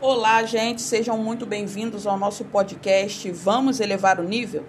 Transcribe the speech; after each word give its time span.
Olá, 0.00 0.44
gente, 0.44 0.80
sejam 0.80 1.18
muito 1.18 1.44
bem-vindos 1.44 2.06
ao 2.06 2.16
nosso 2.16 2.44
podcast 2.44 3.28
Vamos 3.32 3.80
Elevar 3.80 4.20
o 4.20 4.22
Nível. 4.22 4.64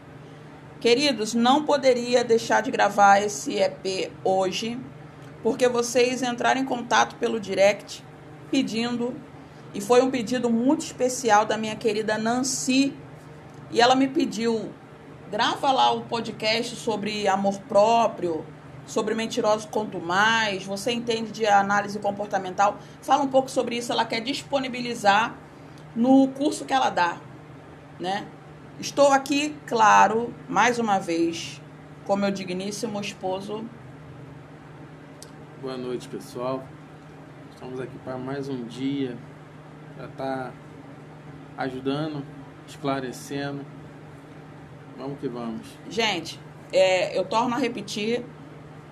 Queridos, 0.82 1.36
não 1.36 1.66
poderia 1.66 2.24
deixar 2.24 2.64
de 2.64 2.72
gravar 2.72 3.22
esse 3.22 3.54
EP 3.54 4.12
hoje, 4.24 4.80
porque 5.44 5.70
vocês 5.70 6.24
entraram 6.24 6.60
em 6.60 6.66
contato 6.66 7.16
pelo 7.18 7.40
direct 7.40 8.04
pedindo, 8.50 9.14
e 9.72 9.80
foi 9.80 10.02
um 10.02 10.10
pedido 10.10 10.50
muito 10.50 10.82
especial 10.82 11.46
da 11.46 11.60
minha 11.60 11.76
querida 11.76 12.18
Nancy, 12.18 12.92
e 13.70 13.80
ela 13.80 13.94
me 13.94 14.08
pediu: 14.08 14.72
grava 15.30 15.72
lá 15.72 15.92
o 15.92 16.02
podcast 16.06 16.76
sobre 16.76 17.28
amor 17.28 17.60
próprio, 17.70 18.44
sobre 18.90 19.14
mentirosos 19.14 19.66
quanto 19.66 20.00
mais, 20.00 20.66
você 20.66 20.92
entende 20.92 21.32
de 21.32 21.46
análise 21.46 22.00
comportamental, 22.00 22.80
fala 23.02 23.24
um 23.24 23.28
pouco 23.28 23.50
sobre 23.50 23.78
isso, 23.78 23.92
ela 23.92 24.04
quer 24.04 24.20
disponibilizar 24.20 25.36
no 25.96 26.28
curso 26.30 26.66
que 26.66 26.74
ela 26.74 26.90
dá, 26.90 27.18
né? 28.00 28.28
Estou 28.80 29.12
aqui, 29.12 29.56
claro, 29.68 30.34
mais 30.48 30.80
uma 30.80 31.00
vez, 31.00 31.62
com 32.06 32.16
meu 32.16 32.32
digníssimo 32.32 33.00
esposo. 33.00 33.64
Boa 35.62 35.78
noite, 35.78 36.08
pessoal. 36.08 36.64
Estamos 37.52 37.80
aqui 37.80 37.98
para 38.06 38.18
mais 38.18 38.48
um 38.48 38.64
dia 38.64 39.18
para 39.96 40.06
estar 40.08 40.46
tá 40.46 40.54
ajudando, 41.58 42.26
esclarecendo. 42.66 43.66
Vamos 44.98 45.20
que 45.20 45.28
vamos. 45.28 45.68
Gente, 45.90 46.40
é, 46.72 47.18
eu 47.18 47.26
torno 47.26 47.56
a 47.56 47.58
repetir, 47.58 48.24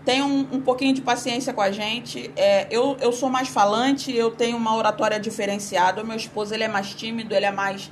tenham 0.07 0.47
um, 0.53 0.61
pouquinho 0.61 0.93
de 0.93 1.02
paciência 1.02 1.52
com 1.52 1.59
a 1.59 1.70
gente. 1.70 2.31
É, 2.38 2.66
eu, 2.71 2.95
eu 3.02 3.11
sou 3.11 3.27
mais 3.27 3.49
falante, 3.49 4.16
eu 4.16 4.31
tenho 4.31 4.55
uma 4.55 4.73
oratória 4.73 5.20
diferenciada. 5.20 6.02
O 6.02 6.07
meu 6.07 6.16
esposo 6.16 6.53
ele 6.53 6.63
é 6.63 6.67
mais 6.70 6.93
tímido, 6.95 7.35
ele 7.35 7.45
é 7.45 7.52
mais 7.52 7.91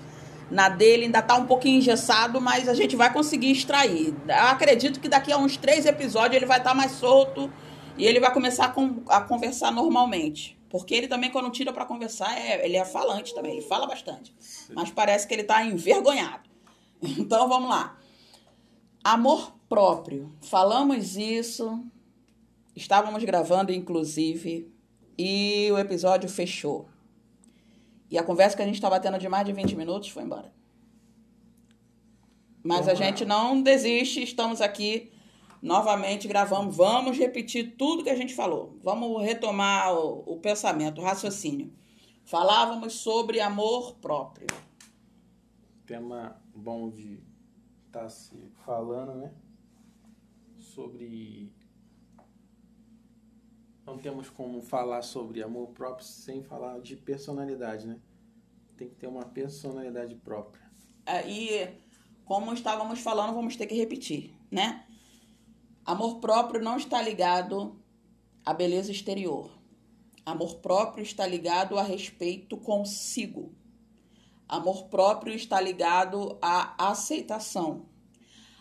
na 0.50 0.70
dele, 0.70 1.04
ainda 1.04 1.22
tá 1.22 1.36
um 1.36 1.46
pouquinho 1.46 1.80
engessado, 1.80 2.40
mas 2.40 2.70
a 2.70 2.74
gente 2.74 2.96
vai 2.96 3.12
conseguir 3.12 3.52
extrair. 3.52 4.16
Eu 4.30 4.48
acredito 4.48 5.02
que 5.02 5.10
daqui 5.10 5.30
a 5.34 5.38
uns 5.38 5.58
três 5.58 5.86
episódios 5.86 6.38
ele 6.38 6.46
vai 6.46 6.60
estar 6.60 6.70
tá 6.70 6.76
mais 6.76 6.94
solto 6.94 7.52
e 7.98 8.06
ele 8.06 8.22
vai 8.22 8.32
começar 8.32 8.68
a, 8.68 8.70
com, 8.70 9.04
a 9.10 9.20
conversar 9.20 9.70
normalmente. 9.70 10.58
Porque 10.70 10.96
ele 10.96 11.10
também, 11.10 11.30
quando 11.30 11.50
tira 11.50 11.74
para 11.74 11.84
conversar, 11.84 12.34
é, 12.40 12.66
ele 12.66 12.78
é 12.78 12.86
falante 12.86 13.36
também, 13.36 13.58
ele 13.58 13.62
fala 13.62 13.86
bastante. 13.86 14.34
Mas 14.74 14.90
parece 14.90 15.28
que 15.28 15.34
ele 15.34 15.44
tá 15.44 15.66
envergonhado. 15.66 16.46
Então 17.20 17.50
vamos 17.50 17.70
lá. 17.70 17.98
Amor 19.04 19.54
próprio. 19.68 20.34
Falamos 20.42 21.18
isso 21.18 21.84
Estávamos 22.76 23.24
gravando, 23.24 23.72
inclusive, 23.72 24.72
e 25.18 25.70
o 25.72 25.78
episódio 25.78 26.30
fechou. 26.30 26.90
E 28.12 28.18
a 28.18 28.24
conversa 28.24 28.56
que 28.56 28.62
a 28.62 28.66
gente 28.66 28.76
estava 28.76 29.00
tendo 29.00 29.18
de 29.18 29.30
mais 29.30 29.46
de 29.46 29.54
20 29.54 29.76
minutos 29.76 30.10
foi 30.10 30.24
embora. 30.24 30.54
Mas 32.64 32.88
a 32.88 32.94
gente 32.94 33.24
não 33.24 33.62
desiste, 33.62 34.22
estamos 34.24 34.60
aqui 34.60 35.12
novamente 35.62 36.28
gravamos. 36.28 36.76
Vamos 36.76 37.18
repetir 37.18 37.76
tudo 37.76 38.04
que 38.04 38.10
a 38.10 38.16
gente 38.16 38.36
falou. 38.36 38.78
Vamos 38.84 39.22
retomar 39.24 39.94
o, 39.94 40.34
o 40.34 40.40
pensamento, 40.40 41.02
o 41.02 41.04
raciocínio. 41.04 41.74
Falávamos 42.24 42.94
sobre 42.94 43.40
amor 43.40 43.96
próprio. 43.96 44.48
Tema 45.86 46.42
bom 46.56 46.90
de 46.90 47.20
estar 47.88 48.02
tá 48.02 48.10
se 48.10 48.38
falando, 48.66 49.16
né? 49.16 49.34
Sobre 50.58 51.52
não 53.86 53.98
temos 53.98 54.30
como 54.30 54.62
falar 54.62 55.02
sobre 55.04 55.44
amor 55.44 55.68
próprio 55.70 56.06
sem 56.06 56.42
falar 56.44 56.80
de 56.80 56.96
personalidade, 56.96 57.86
né? 57.86 58.00
Tem 58.76 58.90
que 58.90 58.96
ter 58.96 59.08
uma 59.08 59.26
personalidade 59.26 60.16
própria. 60.16 60.66
É, 61.06 61.28
e 61.30 61.70
como 62.26 62.54
estávamos 62.54 63.00
falando, 63.00 63.36
vamos 63.36 63.56
ter 63.56 63.68
que 63.68 63.76
repetir, 63.76 64.36
né? 64.50 64.86
Amor 65.86 66.20
próprio 66.20 66.62
não 66.62 66.78
está 66.78 67.00
ligado 67.02 67.80
à 68.44 68.54
beleza 68.54 68.92
exterior. 68.92 69.52
Amor 70.26 70.56
próprio 70.56 71.04
está 71.04 71.28
ligado 71.28 71.78
a 71.78 71.84
respeito 71.84 72.58
consigo. 72.58 73.54
Amor 74.50 74.86
próprio 74.86 75.36
está 75.36 75.62
ligado 75.62 76.40
à 76.42 76.90
aceitação. 76.90 77.86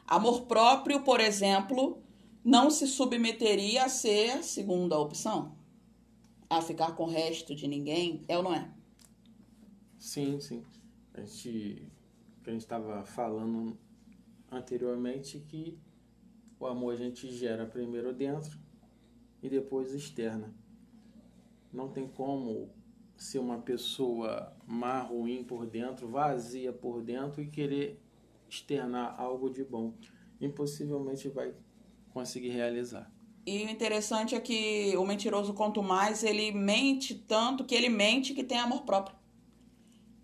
Amor 0.06 0.43
próprio, 0.43 1.03
por 1.03 1.19
exemplo, 1.19 2.03
não 2.44 2.71
se 2.71 2.87
submeteria 2.87 3.84
a 3.84 3.88
ser 3.88 4.44
segunda 4.44 4.99
opção? 4.99 5.56
A 6.50 6.60
ficar 6.60 6.94
com 6.94 7.05
o 7.05 7.10
resto 7.10 7.55
de 7.55 7.66
ninguém? 7.66 8.22
É 8.28 8.37
ou 8.37 8.43
não 8.43 8.55
é? 8.55 8.71
Sim, 9.99 10.38
sim. 10.38 10.62
A 11.15 11.22
gente, 11.22 11.88
a 12.47 12.50
gente 12.50 12.60
estava 12.60 13.03
falando 13.03 13.78
anteriormente 14.53 15.41
que 15.41 15.78
o 16.60 16.66
amor 16.66 16.93
a 16.93 16.97
gente 16.97 17.34
gera 17.34 17.65
primeiro 17.65 18.12
dentro 18.12 18.59
e 19.43 19.49
depois 19.49 19.94
externa. 19.94 20.54
Não 21.72 21.88
tem 21.88 22.06
como 22.06 22.69
ser 23.16 23.38
uma 23.38 23.59
pessoa 23.59 24.54
má, 24.66 25.00
ruim 25.00 25.43
por 25.44 25.65
dentro, 25.65 26.09
vazia 26.09 26.72
por 26.72 27.00
dentro 27.03 27.41
e 27.41 27.49
querer 27.49 28.00
externar 28.49 29.19
algo 29.19 29.49
de 29.49 29.65
bom. 29.65 29.94
Impossivelmente 30.41 31.28
vai 31.28 31.54
conseguir 32.14 32.50
realizar. 32.50 33.10
E 33.44 33.64
o 33.64 33.69
interessante 33.69 34.34
é 34.34 34.41
que 34.41 34.97
o 34.97 35.04
mentiroso, 35.04 35.52
quanto 35.52 35.82
mais, 35.82 36.25
ele 36.25 36.50
mente 36.52 37.14
tanto 37.14 37.64
que 37.64 37.75
ele 37.75 37.91
mente 37.91 38.32
que 38.32 38.42
tem 38.42 38.56
amor 38.56 38.84
próprio. 38.84 39.16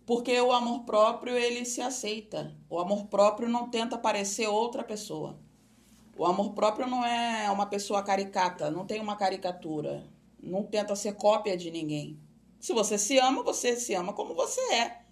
Porque 0.07 0.41
o 0.41 0.53
amor 0.53 0.85
próprio, 0.85 1.37
ele 1.37 1.65
se 1.67 1.83
aceita. 1.83 2.57
O 2.71 2.79
amor 2.79 3.07
próprio 3.09 3.49
não 3.49 3.69
tenta 3.69 3.99
parecer 3.99 4.47
outra 4.47 4.83
pessoa. 4.83 5.39
O 6.17 6.25
amor 6.25 6.53
próprio 6.55 6.87
não 6.87 7.05
é 7.05 7.51
uma 7.51 7.67
pessoa 7.67 8.03
caricata, 8.03 8.71
não 8.71 8.87
tem 8.87 9.01
uma 9.01 9.17
caricatura. 9.17 10.09
Não 10.43 10.63
tenta 10.63 10.97
ser 10.97 11.15
cópia 11.15 11.57
de 11.57 11.71
ninguém. 11.71 12.19
Se 12.59 12.73
você 12.73 12.97
se 12.97 13.19
ama, 13.19 13.43
você 13.43 13.77
se 13.77 13.95
ama 13.95 14.13
como 14.15 14.35
você 14.35 14.61
é. 14.73 15.03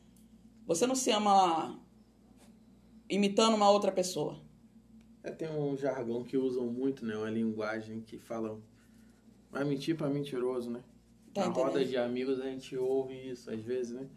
Você 0.67 0.87
não 0.87 0.95
se 0.95 1.11
ama 1.11 1.79
imitando 3.09 3.55
uma 3.55 3.71
outra 3.71 3.93
pessoa. 3.93 4.48
É, 5.29 5.31
tem 5.31 5.51
um 5.51 5.77
jargão 5.77 6.25
que 6.25 6.39
usam 6.39 6.67
muito, 6.67 7.05
né? 7.05 7.15
Uma 7.17 7.31
linguagem 7.31 8.01
que 8.01 8.19
falam. 8.19 8.63
Vai 9.51 9.65
mentir 9.65 9.97
para 9.97 10.09
mentiroso, 10.09 10.71
né? 10.71 10.83
Tá 11.35 11.47
Na 11.47 11.53
roda 11.53 11.85
de 11.85 11.97
amigos 11.97 12.41
a 12.41 12.45
gente 12.45 12.77
ouve 12.77 13.15
isso 13.15 13.51
às 13.51 13.61
vezes, 13.61 13.93
né? 13.93 14.09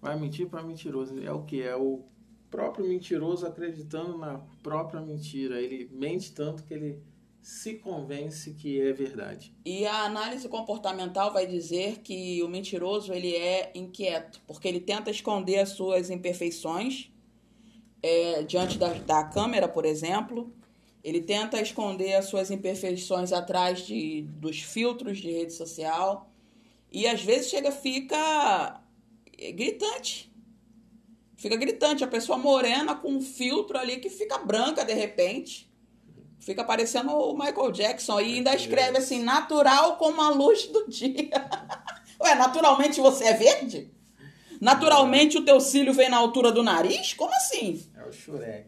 Vai 0.00 0.18
mentir 0.18 0.48
para 0.48 0.62
mentiroso. 0.62 1.18
É 1.22 1.32
o 1.32 1.42
que? 1.42 1.62
É 1.62 1.76
o 1.76 2.02
próprio 2.50 2.86
mentiroso 2.86 3.46
acreditando 3.46 4.16
na 4.16 4.38
própria 4.62 5.00
mentira. 5.00 5.60
Ele 5.60 5.88
mente 5.92 6.32
tanto 6.32 6.62
que 6.64 6.72
ele 6.72 7.02
se 7.42 7.74
convence 7.74 8.54
que 8.54 8.80
é 8.80 8.92
verdade. 8.92 9.54
E 9.66 9.86
a 9.86 10.04
análise 10.04 10.48
comportamental 10.48 11.30
vai 11.30 11.46
dizer 11.46 11.98
que 11.98 12.42
o 12.42 12.48
mentiroso 12.48 13.12
ele 13.12 13.34
é 13.34 13.70
inquieto, 13.74 14.40
porque 14.46 14.66
ele 14.66 14.80
tenta 14.80 15.10
esconder 15.10 15.58
as 15.58 15.70
suas 15.70 16.08
imperfeições 16.08 17.13
é, 18.04 18.42
diante 18.42 18.76
da, 18.76 18.92
da 18.92 19.24
câmera, 19.24 19.66
por 19.66 19.86
exemplo. 19.86 20.52
Ele 21.02 21.22
tenta 21.22 21.58
esconder 21.60 22.14
as 22.14 22.26
suas 22.26 22.50
imperfeições 22.50 23.32
atrás 23.32 23.80
de, 23.80 24.26
dos 24.28 24.60
filtros 24.60 25.18
de 25.18 25.30
rede 25.30 25.54
social. 25.54 26.30
E 26.92 27.06
às 27.06 27.22
vezes 27.22 27.48
chega, 27.48 27.72
fica 27.72 28.82
é, 29.38 29.50
gritante. 29.52 30.30
Fica 31.34 31.56
gritante. 31.56 32.04
A 32.04 32.06
pessoa 32.06 32.36
morena 32.36 32.94
com 32.94 33.10
um 33.10 33.22
filtro 33.22 33.78
ali 33.78 33.96
que 33.96 34.10
fica 34.10 34.36
branca 34.36 34.84
de 34.84 34.92
repente. 34.92 35.72
Fica 36.38 36.62
parecendo 36.62 37.10
o 37.10 37.32
Michael 37.32 37.72
Jackson. 37.72 38.20
E 38.20 38.34
ainda 38.34 38.54
escreve 38.54 38.98
assim, 38.98 39.22
natural 39.22 39.96
como 39.96 40.20
a 40.20 40.28
luz 40.28 40.66
do 40.66 40.86
dia. 40.86 41.30
Ué, 42.20 42.34
naturalmente 42.34 43.00
você 43.00 43.24
é 43.24 43.32
verde? 43.32 43.94
Naturalmente 44.60 45.36
o 45.36 45.44
teu 45.44 45.60
cílio 45.60 45.92
vem 45.92 46.08
na 46.08 46.16
altura 46.16 46.50
do 46.50 46.62
nariz? 46.62 47.12
Como 47.12 47.32
assim? 47.34 47.82
É 48.04 48.08
o 48.08 48.12
Shurek. 48.12 48.66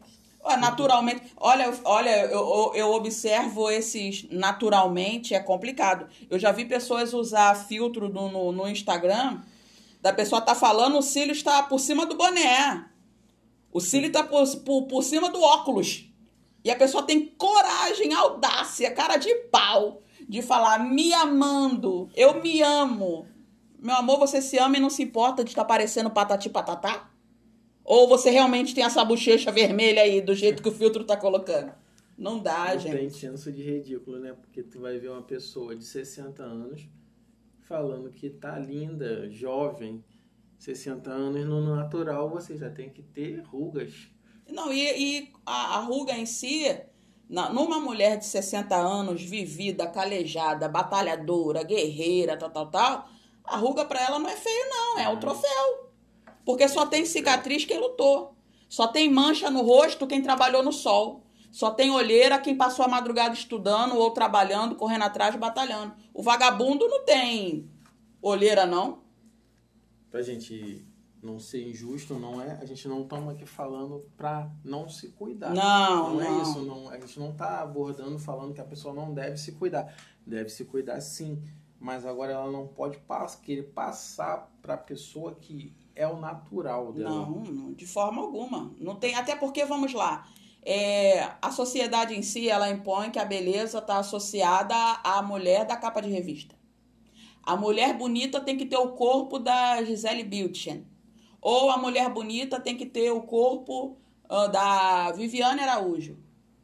Naturalmente, 0.59 1.33
olha, 1.35 1.73
olha, 1.83 2.25
eu, 2.27 2.71
eu 2.73 2.91
observo 2.93 3.69
esses 3.69 4.25
naturalmente, 4.31 5.33
é 5.33 5.39
complicado. 5.39 6.07
Eu 6.29 6.39
já 6.39 6.51
vi 6.51 6.63
pessoas 6.63 7.13
usar 7.13 7.53
filtro 7.55 8.07
no, 8.07 8.31
no, 8.31 8.51
no 8.53 8.67
Instagram, 8.67 9.41
da 10.01 10.13
pessoa 10.13 10.39
tá 10.39 10.55
falando, 10.55 10.97
o 10.97 11.01
cílio 11.01 11.33
está 11.33 11.63
por 11.63 11.79
cima 11.79 12.05
do 12.05 12.15
boné. 12.15 12.85
O 13.73 13.81
cílio 13.81 14.07
está 14.07 14.23
por, 14.23 14.47
por, 14.59 14.83
por 14.83 15.03
cima 15.03 15.29
do 15.29 15.41
óculos. 15.41 16.05
E 16.63 16.71
a 16.71 16.75
pessoa 16.77 17.03
tem 17.03 17.25
coragem, 17.25 18.13
audácia, 18.13 18.89
cara 18.91 19.17
de 19.17 19.33
pau, 19.51 20.01
de 20.29 20.41
falar, 20.41 20.79
me 20.79 21.13
amando, 21.13 22.09
eu 22.15 22.41
me 22.41 22.61
amo. 22.61 23.27
Meu 23.79 23.95
amor, 23.95 24.17
você 24.17 24.41
se 24.41 24.57
ama 24.57 24.77
e 24.77 24.79
não 24.79 24.89
se 24.89 25.03
importa 25.03 25.43
de 25.43 25.51
estar 25.51 25.63
tá 25.63 25.67
parecendo 25.67 26.09
patati 26.09 26.49
patatá? 26.49 27.09
Ou 27.87 28.05
você 28.05 28.29
realmente 28.29 28.75
tem 28.75 28.83
essa 28.83 29.05
bochecha 29.05 29.49
vermelha 29.49 30.01
aí, 30.01 30.19
do 30.19 30.35
jeito 30.35 30.61
que 30.61 30.67
o 30.67 30.73
filtro 30.73 31.05
tá 31.05 31.15
colocando? 31.15 31.71
Não 32.17 32.37
dá, 32.37 32.73
não 32.73 32.79
gente. 32.79 32.97
Tem 32.97 33.09
chance 33.09 33.49
de 33.49 33.63
ridículo, 33.63 34.19
né? 34.19 34.33
Porque 34.33 34.61
tu 34.61 34.81
vai 34.81 34.99
ver 34.99 35.09
uma 35.09 35.21
pessoa 35.21 35.73
de 35.73 35.85
60 35.85 36.43
anos 36.43 36.85
falando 37.61 38.11
que 38.11 38.29
tá 38.29 38.59
linda, 38.59 39.29
jovem, 39.29 40.03
60 40.59 41.09
anos 41.09 41.45
no 41.45 41.75
natural 41.77 42.29
você 42.29 42.57
já 42.57 42.69
tem 42.69 42.89
que 42.89 43.01
ter 43.01 43.39
rugas. 43.39 44.09
Não, 44.49 44.71
e, 44.73 45.19
e 45.19 45.33
a, 45.45 45.77
a 45.77 45.79
ruga 45.79 46.11
em 46.11 46.25
si, 46.25 46.77
na, 47.29 47.49
numa 47.53 47.79
mulher 47.79 48.17
de 48.17 48.25
60 48.25 48.75
anos, 48.75 49.21
vivida, 49.21 49.87
calejada, 49.87 50.67
batalhadora, 50.67 51.63
guerreira, 51.63 52.35
tal, 52.35 52.49
tal, 52.49 52.69
tal, 52.69 53.09
a 53.45 53.55
ruga 53.55 53.85
para 53.85 54.01
ela 54.01 54.19
não 54.19 54.29
é 54.29 54.35
feio, 54.35 54.69
não, 54.69 54.99
é 54.99 55.07
o 55.07 55.19
troféu. 55.21 55.86
Porque 56.47 56.65
só 56.69 56.85
tem 56.85 57.05
cicatriz 57.05 57.65
quem 57.65 57.77
lutou. 57.77 58.33
Só 58.69 58.87
tem 58.87 59.11
mancha 59.11 59.51
no 59.51 59.63
rosto 59.63 60.07
quem 60.07 60.21
trabalhou 60.21 60.63
no 60.63 60.71
sol. 60.71 61.25
Só 61.51 61.71
tem 61.71 61.91
olheira 61.91 62.39
quem 62.39 62.55
passou 62.55 62.85
a 62.85 62.87
madrugada 62.87 63.33
estudando 63.33 63.97
ou 63.97 64.11
trabalhando, 64.11 64.73
correndo 64.77 65.03
atrás, 65.03 65.35
batalhando. 65.35 65.93
O 66.13 66.23
vagabundo 66.23 66.87
não 66.87 67.03
tem 67.03 67.69
olheira, 68.21 68.65
não. 68.65 68.99
Pra 70.09 70.21
gente 70.21 70.87
não 71.21 71.37
ser 71.37 71.67
injusto, 71.67 72.13
não 72.13 72.41
é? 72.41 72.57
A 72.61 72.65
gente 72.65 72.87
não 72.87 73.01
estamos 73.01 73.33
aqui 73.33 73.45
falando 73.45 74.09
pra 74.15 74.49
não 74.63 74.87
se 74.87 75.09
cuidar. 75.09 75.53
Não, 75.53 76.13
não. 76.13 76.21
é 76.21 76.29
não. 76.29 76.41
isso. 76.43 76.61
Não, 76.61 76.89
a 76.89 76.97
gente 76.97 77.19
não 77.19 77.33
tá 77.33 77.59
abordando 77.59 78.17
falando 78.17 78.53
que 78.53 78.61
a 78.61 78.65
pessoa 78.65 78.93
não 78.93 79.13
deve 79.13 79.35
se 79.35 79.51
cuidar. 79.51 79.93
Deve 80.25 80.47
se 80.47 80.63
cuidar 80.63 81.01
sim. 81.01 81.43
Mas 81.77 82.05
agora 82.05 82.31
ela 82.31 82.49
não 82.49 82.65
pode 82.65 82.97
pass 82.99 83.35
querer 83.35 83.63
passar 83.63 84.49
pra 84.61 84.77
pessoa 84.77 85.35
que 85.35 85.75
é 85.97 86.07
o 86.07 86.17
natural 86.17 86.93
dela. 86.93 87.09
Não, 87.09 87.31
não, 87.43 87.73
de 87.73 87.85
forma 87.87 88.21
alguma. 88.21 88.71
Não 88.79 88.95
tem, 88.95 89.15
até 89.15 89.35
porque, 89.35 89.65
vamos 89.65 89.93
lá, 89.93 90.27
é, 90.63 91.31
a 91.41 91.51
sociedade 91.51 92.13
em 92.13 92.21
si, 92.21 92.47
ela 92.47 92.69
impõe 92.69 93.09
que 93.09 93.17
a 93.17 93.25
beleza 93.25 93.79
está 93.79 93.97
associada 93.97 94.75
à 95.03 95.21
mulher 95.23 95.65
da 95.65 95.75
capa 95.75 95.99
de 96.01 96.09
revista. 96.09 96.55
A 97.41 97.55
mulher 97.55 97.97
bonita 97.97 98.39
tem 98.39 98.57
que 98.57 98.65
ter 98.65 98.77
o 98.77 98.89
corpo 98.89 99.39
da 99.39 99.83
Gisele 99.83 100.23
Bündchen. 100.23 100.85
Ou 101.41 101.71
a 101.71 101.77
mulher 101.77 102.09
bonita 102.09 102.59
tem 102.59 102.75
que 102.75 102.85
ter 102.85 103.09
o 103.11 103.21
corpo 103.21 103.97
uh, 104.29 104.51
da 104.51 105.11
Viviane 105.13 105.61
Araújo. 105.61 106.17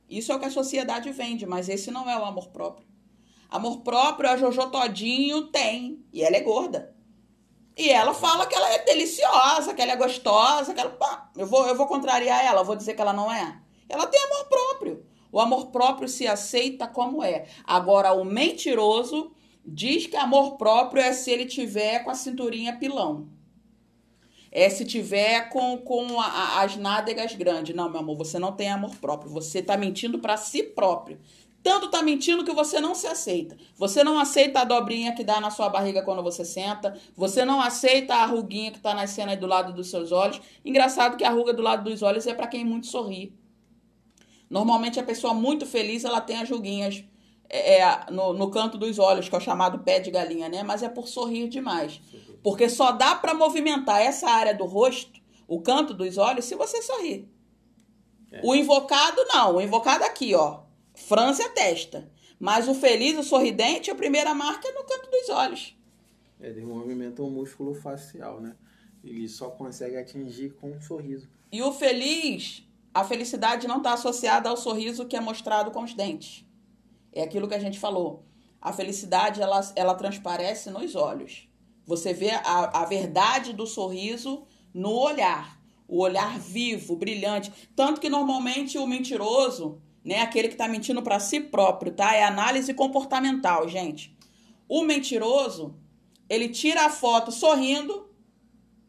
Isso 0.09 0.31
é 0.31 0.35
o 0.35 0.39
que 0.39 0.45
a 0.45 0.51
sociedade 0.51 1.09
vende, 1.11 1.45
mas 1.45 1.69
esse 1.69 1.89
não 1.89 2.09
é 2.09 2.17
o 2.19 2.25
amor 2.25 2.49
próprio. 2.49 2.85
Amor 3.49 3.81
próprio 3.81 4.29
a 4.29 4.37
Jojo 4.37 4.69
Todinho 4.69 5.47
tem, 5.47 6.03
e 6.11 6.21
ela 6.21 6.35
é 6.35 6.41
gorda. 6.41 6.93
E 7.75 7.89
ela 7.89 8.13
fala 8.13 8.45
que 8.45 8.55
ela 8.55 8.69
é 8.71 8.83
deliciosa, 8.83 9.73
que 9.73 9.81
ela 9.81 9.93
é 9.93 9.95
gostosa, 9.95 10.73
que 10.73 10.79
ela. 10.79 10.91
Pá, 10.91 11.29
eu, 11.35 11.47
vou, 11.47 11.65
eu 11.67 11.75
vou 11.75 11.87
contrariar 11.87 12.45
ela, 12.45 12.63
vou 12.63 12.75
dizer 12.75 12.93
que 12.93 13.01
ela 13.01 13.13
não 13.13 13.31
é. 13.31 13.59
Ela 13.89 14.07
tem 14.07 14.21
amor 14.23 14.45
próprio. 14.45 15.05
O 15.31 15.39
amor 15.39 15.67
próprio 15.71 16.07
se 16.07 16.27
aceita 16.27 16.87
como 16.87 17.23
é. 17.23 17.47
Agora, 17.65 18.13
o 18.13 18.23
mentiroso 18.23 19.31
diz 19.65 20.05
que 20.05 20.15
amor 20.15 20.57
próprio 20.57 21.01
é 21.01 21.11
se 21.11 21.31
ele 21.31 21.45
tiver 21.45 22.03
com 22.03 22.11
a 22.11 22.15
cinturinha 22.15 22.77
pilão. 22.77 23.27
É 24.51 24.69
se 24.69 24.85
tiver 24.85 25.49
com, 25.49 25.79
com 25.79 26.21
a, 26.21 26.61
as 26.61 26.75
nádegas 26.75 27.33
grandes. 27.33 27.75
Não, 27.75 27.89
meu 27.89 28.01
amor, 28.01 28.15
você 28.15 28.37
não 28.37 28.51
tem 28.51 28.69
amor 28.69 28.95
próprio. 28.97 29.31
Você 29.31 29.59
está 29.59 29.75
mentindo 29.75 30.19
para 30.19 30.37
si 30.37 30.61
próprio. 30.61 31.19
Tanto 31.63 31.89
tá 31.89 32.03
mentindo 32.03 32.43
que 32.43 32.51
você 32.51 32.81
não 32.81 32.93
se 32.93 33.07
aceita. 33.07 33.55
Você 33.77 34.03
não 34.03 34.19
aceita 34.19 34.59
a 34.59 34.63
dobrinha 34.65 35.15
que 35.15 35.23
dá 35.23 35.39
na 35.39 35.49
sua 35.49 35.69
barriga 35.69 36.03
quando 36.03 36.21
você 36.21 36.43
senta. 36.43 36.99
Você 37.15 37.45
não 37.45 37.61
aceita 37.61 38.15
a 38.15 38.25
ruguinha 38.25 38.69
que 38.69 38.81
tá 38.81 38.93
nascendo 38.93 39.31
aí 39.31 39.37
do 39.37 39.47
lado 39.47 39.71
dos 39.71 39.89
seus 39.89 40.11
olhos. 40.11 40.41
Engraçado 40.65 41.15
que 41.15 41.23
a 41.23 41.29
ruga 41.29 41.53
do 41.53 41.61
lado 41.61 41.89
dos 41.89 42.01
olhos 42.01 42.27
é 42.27 42.33
para 42.33 42.47
quem 42.47 42.65
muito 42.65 42.87
sorri. 42.87 43.33
Normalmente 44.49 44.99
a 44.99 45.03
pessoa 45.03 45.33
muito 45.33 45.65
feliz, 45.65 46.03
ela 46.03 46.19
tem 46.19 46.37
as 46.37 46.49
ruguinhas 46.49 47.01
é, 47.49 47.79
é, 47.79 48.05
no, 48.11 48.33
no 48.33 48.51
canto 48.51 48.77
dos 48.77 48.99
olhos, 48.99 49.29
que 49.29 49.35
é 49.35 49.37
o 49.37 49.41
chamado 49.41 49.79
pé 49.79 50.01
de 50.01 50.11
galinha, 50.11 50.49
né? 50.49 50.63
Mas 50.63 50.83
é 50.83 50.89
por 50.89 51.07
sorrir 51.07 51.47
demais. 51.47 52.01
Porque 52.43 52.67
só 52.67 52.91
dá 52.91 53.15
para 53.15 53.33
movimentar 53.33 54.01
essa 54.01 54.29
área 54.29 54.53
do 54.53 54.65
rosto, 54.65 55.21
o 55.47 55.61
canto 55.61 55.93
dos 55.93 56.17
olhos, 56.17 56.43
se 56.43 56.55
você 56.55 56.81
sorrir. 56.81 57.25
É. 58.33 58.41
O 58.43 58.53
invocado, 58.53 59.23
não. 59.29 59.55
O 59.55 59.61
invocado 59.61 60.03
aqui, 60.03 60.35
ó 60.35 60.63
França 60.93 61.43
é 61.43 61.49
testa. 61.49 62.11
Mas 62.39 62.67
o 62.67 62.73
feliz, 62.73 63.17
o 63.17 63.23
sorridente, 63.23 63.89
a 63.89 63.95
primeira 63.95 64.33
marca 64.33 64.67
é 64.67 64.71
no 64.73 64.83
canto 64.83 65.09
dos 65.09 65.29
olhos. 65.29 65.77
É, 66.39 66.49
ele 66.49 66.65
movimenta 66.65 67.21
o 67.23 67.29
músculo 67.29 67.73
facial, 67.73 68.41
né? 68.41 68.55
Ele 69.03 69.27
só 69.27 69.49
consegue 69.49 69.97
atingir 69.97 70.53
com 70.59 70.71
um 70.71 70.81
sorriso. 70.81 71.29
E 71.51 71.61
o 71.61 71.71
feliz, 71.71 72.67
a 72.93 73.03
felicidade 73.03 73.67
não 73.67 73.77
está 73.77 73.93
associada 73.93 74.49
ao 74.49 74.57
sorriso 74.57 75.05
que 75.05 75.15
é 75.15 75.21
mostrado 75.21 75.71
com 75.71 75.83
os 75.83 75.93
dentes. 75.93 76.45
É 77.11 77.23
aquilo 77.23 77.47
que 77.47 77.53
a 77.53 77.59
gente 77.59 77.79
falou. 77.79 78.25
A 78.61 78.71
felicidade, 78.71 79.41
ela, 79.41 79.61
ela 79.75 79.95
transparece 79.95 80.69
nos 80.69 80.95
olhos. 80.95 81.49
Você 81.85 82.13
vê 82.13 82.31
a, 82.31 82.81
a 82.81 82.85
verdade 82.85 83.53
do 83.53 83.67
sorriso 83.67 84.43
no 84.73 84.91
olhar. 84.91 85.61
O 85.87 86.01
olhar 86.01 86.39
vivo, 86.39 86.95
brilhante. 86.95 87.51
Tanto 87.75 87.99
que 87.99 88.09
normalmente 88.09 88.77
o 88.77 88.87
mentiroso, 88.87 89.81
né? 90.03 90.21
Aquele 90.21 90.47
que 90.47 90.55
está 90.55 90.67
mentindo 90.67 91.01
para 91.01 91.19
si 91.19 91.39
próprio, 91.39 91.93
tá? 91.93 92.13
É 92.13 92.23
análise 92.23 92.73
comportamental, 92.73 93.67
gente. 93.67 94.15
O 94.67 94.83
mentiroso, 94.83 95.75
ele 96.29 96.49
tira 96.49 96.85
a 96.85 96.89
foto 96.89 97.31
sorrindo 97.31 98.09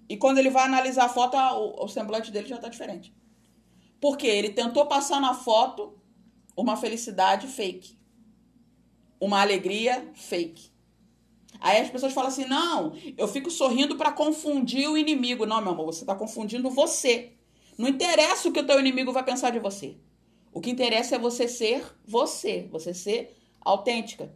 e 0.09 0.17
quando 0.17 0.39
ele 0.39 0.51
vai 0.51 0.65
analisar 0.65 1.05
a 1.05 1.09
foto, 1.09 1.37
o, 1.37 1.85
o 1.85 1.89
semblante 1.89 2.31
dele 2.31 2.49
já 2.49 2.57
está 2.57 2.69
diferente. 2.69 3.15
Porque 4.01 4.27
ele 4.27 4.51
tentou 4.51 4.87
passar 4.87 5.21
na 5.21 5.35
foto 5.35 5.99
uma 6.57 6.77
felicidade 6.77 7.47
fake. 7.47 7.97
Uma 9.21 9.41
alegria 9.41 10.11
fake. 10.15 10.75
Aí 11.61 11.81
as 11.81 11.91
pessoas 11.91 12.13
falam 12.13 12.29
assim: 12.29 12.45
não, 12.45 12.93
eu 13.17 13.27
fico 13.27 13.51
sorrindo 13.51 13.97
para 13.97 14.13
confundir 14.13 14.89
o 14.89 14.99
inimigo. 14.99 15.47
Não, 15.47 15.61
meu 15.63 15.73
amor, 15.73 15.87
você 15.87 16.03
está 16.03 16.15
confundindo 16.15 16.69
você. 16.69 17.33
Não 17.79 17.89
interessa 17.89 18.49
o 18.49 18.53
que 18.53 18.61
o 18.61 18.67
teu 18.67 18.79
inimigo 18.79 19.13
vai 19.13 19.25
pensar 19.25 19.51
de 19.51 19.59
você. 19.59 19.97
O 20.55 20.61
que 20.61 20.71
interessa 20.71 21.17
é 21.17 21.19
você 21.19 21.49
ser 21.49 21.85
você, 22.07 22.69
você 22.71 22.95
ser 22.95 23.37
autêntica. 23.61 24.33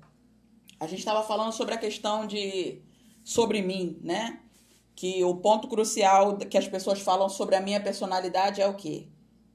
A 0.80 0.86
gente 0.88 0.98
estava 0.98 1.22
falando 1.22 1.52
sobre 1.52 1.74
a 1.74 1.78
questão 1.78 2.26
de 2.26 2.82
sobre 3.22 3.62
mim, 3.62 4.00
né? 4.02 4.40
Que 4.96 5.22
o 5.22 5.36
ponto 5.36 5.68
crucial 5.68 6.36
que 6.36 6.58
as 6.58 6.66
pessoas 6.66 7.00
falam 7.00 7.28
sobre 7.28 7.54
a 7.54 7.60
minha 7.60 7.80
personalidade 7.80 8.60
é 8.60 8.66
o 8.66 8.74
quê? 8.74 9.06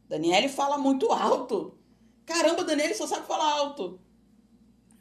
Daniele 0.08 0.48
fala 0.48 0.78
muito 0.78 1.12
alto. 1.12 1.78
Caramba, 2.26 2.64
Daniele 2.64 2.94
só 2.94 3.06
sabe 3.06 3.28
falar 3.28 3.52
alto. 3.60 4.00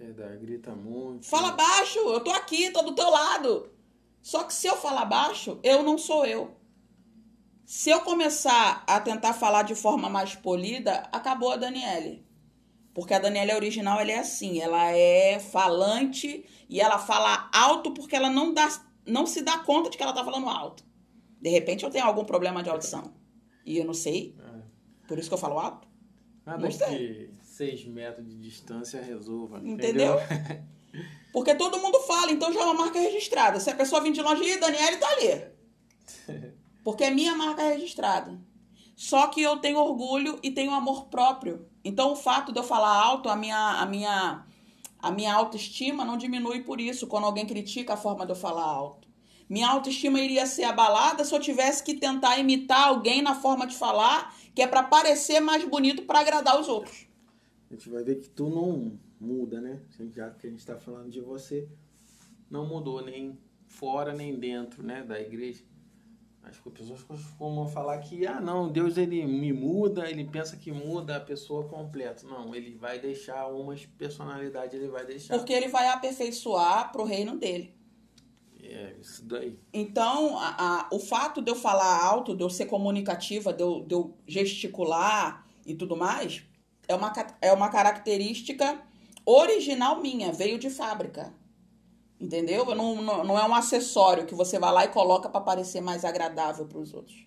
É, 0.01 0.37
grita 0.37 0.75
muito. 0.75 1.27
Fala 1.27 1.53
baixo, 1.53 2.01
eu 2.01 2.19
tô 2.19 2.31
aqui, 2.33 2.71
tô 2.71 2.83
do 2.83 2.95
teu 2.95 3.09
lado. 3.09 3.71
Só 4.21 4.43
que 4.43 4.53
se 4.53 4.67
eu 4.67 4.77
falar 4.77 5.05
baixo, 5.05 5.61
eu 5.63 5.85
não 5.85 5.97
sou 5.97 6.27
eu. 6.27 6.57
Se 7.75 7.89
eu 7.89 8.01
começar 8.01 8.85
a 8.87 9.01
tentar 9.01 9.33
falar 9.33 9.63
de 9.63 9.75
forma 9.75 10.07
mais 10.07 10.35
polida, 10.35 11.09
acabou 11.11 11.53
a 11.53 11.57
Daniele. 11.57 12.23
Porque 12.93 13.15
a 13.15 13.19
Daniela 13.19 13.55
original 13.55 13.99
ela 13.99 14.13
é 14.13 14.19
assim, 14.19 14.61
ela 14.61 14.91
é 14.91 15.39
falante 15.41 16.45
e 16.69 16.83
ela 16.83 16.99
fala 16.99 17.49
alto 17.51 17.95
porque 17.95 18.15
ela 18.15 18.29
não, 18.29 18.53
dá, 18.53 18.69
não 19.07 19.25
se 19.25 19.41
dá 19.41 19.57
conta 19.61 19.89
de 19.89 19.97
que 19.97 20.03
ela 20.03 20.13
tá 20.13 20.23
falando 20.23 20.51
alto. 20.51 20.85
De 21.41 21.49
repente 21.49 21.83
eu 21.83 21.89
tenho 21.91 22.05
algum 22.05 22.27
problema 22.27 22.63
de 22.63 22.69
audição. 22.69 23.15
E 23.65 23.79
eu 23.79 23.87
não 23.87 23.95
sei. 23.95 24.37
É. 24.39 25.07
Por 25.09 25.19
isso 25.19 25.31
que 25.31 25.35
eu 25.35 25.39
falo 25.39 25.59
alto. 25.59 25.89
Nada 26.45 26.63
não 26.63 26.71
sei. 26.71 27.31
que 27.31 27.31
seis 27.43 27.87
metros 27.87 28.29
de 28.29 28.37
distância 28.37 29.01
resolva. 29.01 29.61
Entendeu? 29.65 30.21
entendeu? 30.21 30.63
Porque 31.33 31.55
todo 31.55 31.81
mundo 31.81 31.99
fala, 32.01 32.33
então 32.33 32.53
já 32.53 32.61
é 32.61 32.65
uma 32.65 32.75
marca 32.75 33.01
registrada. 33.01 33.59
Se 33.59 33.71
a 33.71 33.75
pessoa 33.75 34.03
vir 34.03 34.13
de 34.13 34.21
longe, 34.21 34.61
Daniele 34.61 34.99
tá 34.99 35.09
ali. 35.09 36.53
Porque 36.83 37.05
é 37.05 37.11
minha 37.11 37.35
marca 37.37 37.63
registrada. 37.63 38.41
Só 38.97 39.27
que 39.29 39.43
eu 39.43 39.57
tenho 39.57 39.79
orgulho 39.79 40.39
e 40.43 40.51
tenho 40.51 40.73
amor 40.73 41.07
próprio. 41.07 41.67
Então 41.85 42.13
o 42.13 42.17
fato 42.17 42.53
de 42.53 42.59
eu 42.59 42.65
falar 42.65 42.95
alto, 42.95 43.29
a 43.29 43.37
minha, 43.37 43.81
a 43.81 43.87
minha, 43.87 44.47
a 44.99 45.11
minha 45.11 45.35
autoestima 45.35 46.05
não 46.05 46.17
diminui 46.17 46.63
por 46.63 46.81
isso 46.81 47.07
quando 47.07 47.25
alguém 47.25 47.47
critica 47.47 47.95
a 47.95 47.97
forma 47.97 48.25
de 48.25 48.33
eu 48.33 48.37
falar 48.37 48.65
alto. 48.65 49.09
Minha 49.49 49.69
autoestima 49.69 50.21
iria 50.21 50.47
ser 50.47 50.65
abalada 50.65 51.25
se 51.25 51.35
eu 51.35 51.41
tivesse 51.41 51.83
que 51.83 51.95
tentar 51.95 52.39
imitar 52.39 52.89
alguém 52.89 53.21
na 53.21 53.35
forma 53.35 53.67
de 53.67 53.75
falar, 53.75 54.35
que 54.55 54.63
é 54.63 54.67
para 54.67 54.83
parecer 54.83 55.41
mais 55.41 55.65
bonito 55.65 56.05
para 56.05 56.21
agradar 56.21 56.59
os 56.61 56.69
outros. 56.69 57.07
A 57.71 57.75
gente 57.75 57.89
vai 57.91 58.03
ver 58.03 58.21
que 58.21 58.29
tu 58.29 58.49
não 58.49 58.99
muda, 59.21 59.61
né? 59.61 59.81
Já 60.15 60.31
que 60.31 60.47
a 60.47 60.51
gente 60.51 60.61
está 60.61 60.79
falando 60.79 61.11
de 61.11 61.21
você, 61.21 61.69
não 62.51 62.67
mudou 62.67 63.05
nem 63.05 63.39
fora 63.67 64.15
nem 64.15 64.39
dentro, 64.39 64.83
né, 64.83 65.03
da 65.03 65.21
igreja. 65.21 65.65
As 66.45 66.59
pessoas 66.59 67.03
costumam 67.03 67.69
falar 67.69 67.99
que, 67.99 68.27
ah, 68.27 68.41
não, 68.41 68.71
Deus 68.71 68.99
ele 68.99 69.25
me 69.25 69.53
muda, 69.53 70.11
ele 70.11 70.25
pensa 70.25 70.57
que 70.57 70.73
muda 70.73 71.17
a 71.17 71.21
pessoa 71.21 71.69
completa. 71.69 72.27
Não, 72.27 72.55
ele 72.55 72.75
vai 72.75 72.99
deixar 72.99 73.47
umas 73.47 73.87
personalidades, 73.87 74.75
ele 74.75 74.89
vai 74.89 75.07
deixar. 75.07 75.37
Porque 75.37 75.53
ele 75.53 75.69
vai 75.69 75.89
aperfeiçoar 75.89 76.91
pro 76.91 77.05
reino 77.05 77.39
dele. 77.39 77.75
É, 78.61 78.95
isso 79.01 79.25
daí. 79.25 79.59
Então, 79.73 80.39
a, 80.39 80.57
a, 80.59 80.89
o 80.93 80.99
fato 80.99 81.41
de 81.41 81.51
eu 81.51 81.55
falar 81.55 82.05
alto, 82.05 82.35
de 82.35 82.43
eu 82.43 82.51
ser 82.51 82.67
comunicativa, 82.67 83.53
de 83.53 83.63
eu, 83.63 83.85
de 83.85 83.95
eu 83.95 84.17
gesticular 84.27 85.47
e 85.65 85.75
tudo 85.75 85.97
mais, 85.97 86.43
é 86.89 86.95
uma, 86.95 87.13
é 87.41 87.53
uma 87.53 87.69
característica 87.69 88.81
original 89.25 90.01
minha, 90.01 90.33
veio 90.33 90.59
de 90.59 90.71
fábrica. 90.71 91.33
Entendeu? 92.23 92.65
Não, 92.77 93.03
não, 93.03 93.25
não 93.25 93.37
é 93.37 93.45
um 93.45 93.53
acessório 93.53 94.25
que 94.25 94.35
você 94.35 94.57
vai 94.57 94.73
lá 94.73 94.85
e 94.85 94.89
coloca 94.89 95.29
para 95.29 95.41
parecer 95.41 95.81
mais 95.81 96.05
agradável 96.05 96.65
para 96.65 96.79
os 96.79 96.95
outros. 96.95 97.27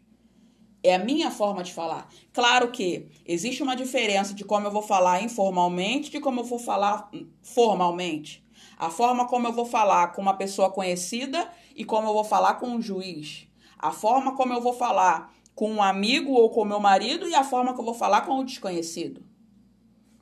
É 0.81 0.95
a 0.95 0.99
minha 0.99 1.29
forma 1.29 1.61
de 1.61 1.73
falar. 1.73 2.07
Claro 2.31 2.71
que 2.71 3.09
existe 3.25 3.61
uma 3.61 3.75
diferença 3.75 4.33
de 4.33 4.45
como 4.45 4.67
eu 4.67 4.71
vou 4.71 4.81
falar 4.81 5.21
informalmente 5.21 6.09
de 6.09 6.21
como 6.21 6.39
eu 6.39 6.45
vou 6.45 6.57
falar 6.57 7.11
formalmente. 7.43 8.41
A 8.77 8.89
forma 8.89 9.27
como 9.27 9.45
eu 9.45 9.51
vou 9.51 9.65
falar 9.65 10.13
com 10.13 10.21
uma 10.21 10.35
pessoa 10.35 10.69
conhecida 10.69 11.51
e 11.75 11.83
como 11.83 12.07
eu 12.07 12.13
vou 12.13 12.23
falar 12.23 12.53
com 12.53 12.67
um 12.67 12.81
juiz. 12.81 13.49
A 13.77 13.91
forma 13.91 14.33
como 14.33 14.53
eu 14.53 14.61
vou 14.61 14.73
falar 14.73 15.33
com 15.53 15.69
um 15.69 15.83
amigo 15.83 16.31
ou 16.31 16.49
com 16.49 16.63
meu 16.63 16.79
marido 16.79 17.27
e 17.27 17.35
a 17.35 17.43
forma 17.43 17.73
que 17.73 17.81
eu 17.81 17.85
vou 17.85 17.93
falar 17.93 18.21
com 18.21 18.39
o 18.39 18.45
desconhecido. 18.45 19.21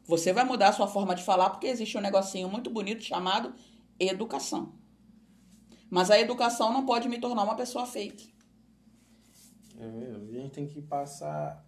Você 0.08 0.34
vai 0.34 0.44
mudar 0.44 0.70
a 0.70 0.74
sua 0.74 0.88
forma 0.88 1.14
de 1.14 1.24
falar 1.24 1.52
porque 1.52 1.68
existe 1.68 1.96
um 1.96 2.02
negocinho 2.02 2.50
muito 2.50 2.72
bonito 2.72 3.04
chamado 3.04 3.54
educação. 4.00 4.74
Mas 5.90 6.10
a 6.10 6.20
educação 6.20 6.74
não 6.74 6.86
pode 6.86 7.08
me 7.08 7.20
tornar 7.20 7.44
uma 7.44 7.56
pessoa 7.56 7.86
fake. 7.86 8.34
É, 9.78 10.16
a 10.16 10.42
gente 10.42 10.52
tem 10.52 10.68
que 10.68 10.82
passar 10.82 11.66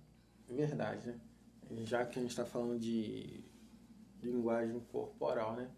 verdade, 0.50 1.08
né? 1.08 1.20
Já 1.84 2.06
que 2.06 2.20
a 2.20 2.22
gente 2.22 2.32
está 2.32 2.46
falando 2.46 2.80
de 2.80 3.44
linguagem 4.22 4.80
corporal, 4.92 5.56
né? 5.56 5.70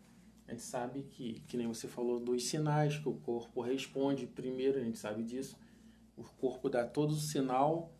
A 0.47 0.51
gente 0.51 0.63
sabe 0.63 1.03
que, 1.03 1.41
que 1.41 1.57
nem 1.57 1.67
você 1.67 1.87
falou, 1.87 2.19
dos 2.19 2.47
sinais 2.47 2.97
que 2.97 3.09
o 3.09 3.15
corpo 3.15 3.61
responde 3.61 4.25
primeiro, 4.25 4.79
a 4.79 4.83
gente 4.83 4.97
sabe 4.97 5.23
disso. 5.23 5.57
O 6.15 6.23
corpo 6.23 6.69
dá 6.69 6.85
todo 6.85 7.11
o 7.11 7.19
sinal, 7.19 7.93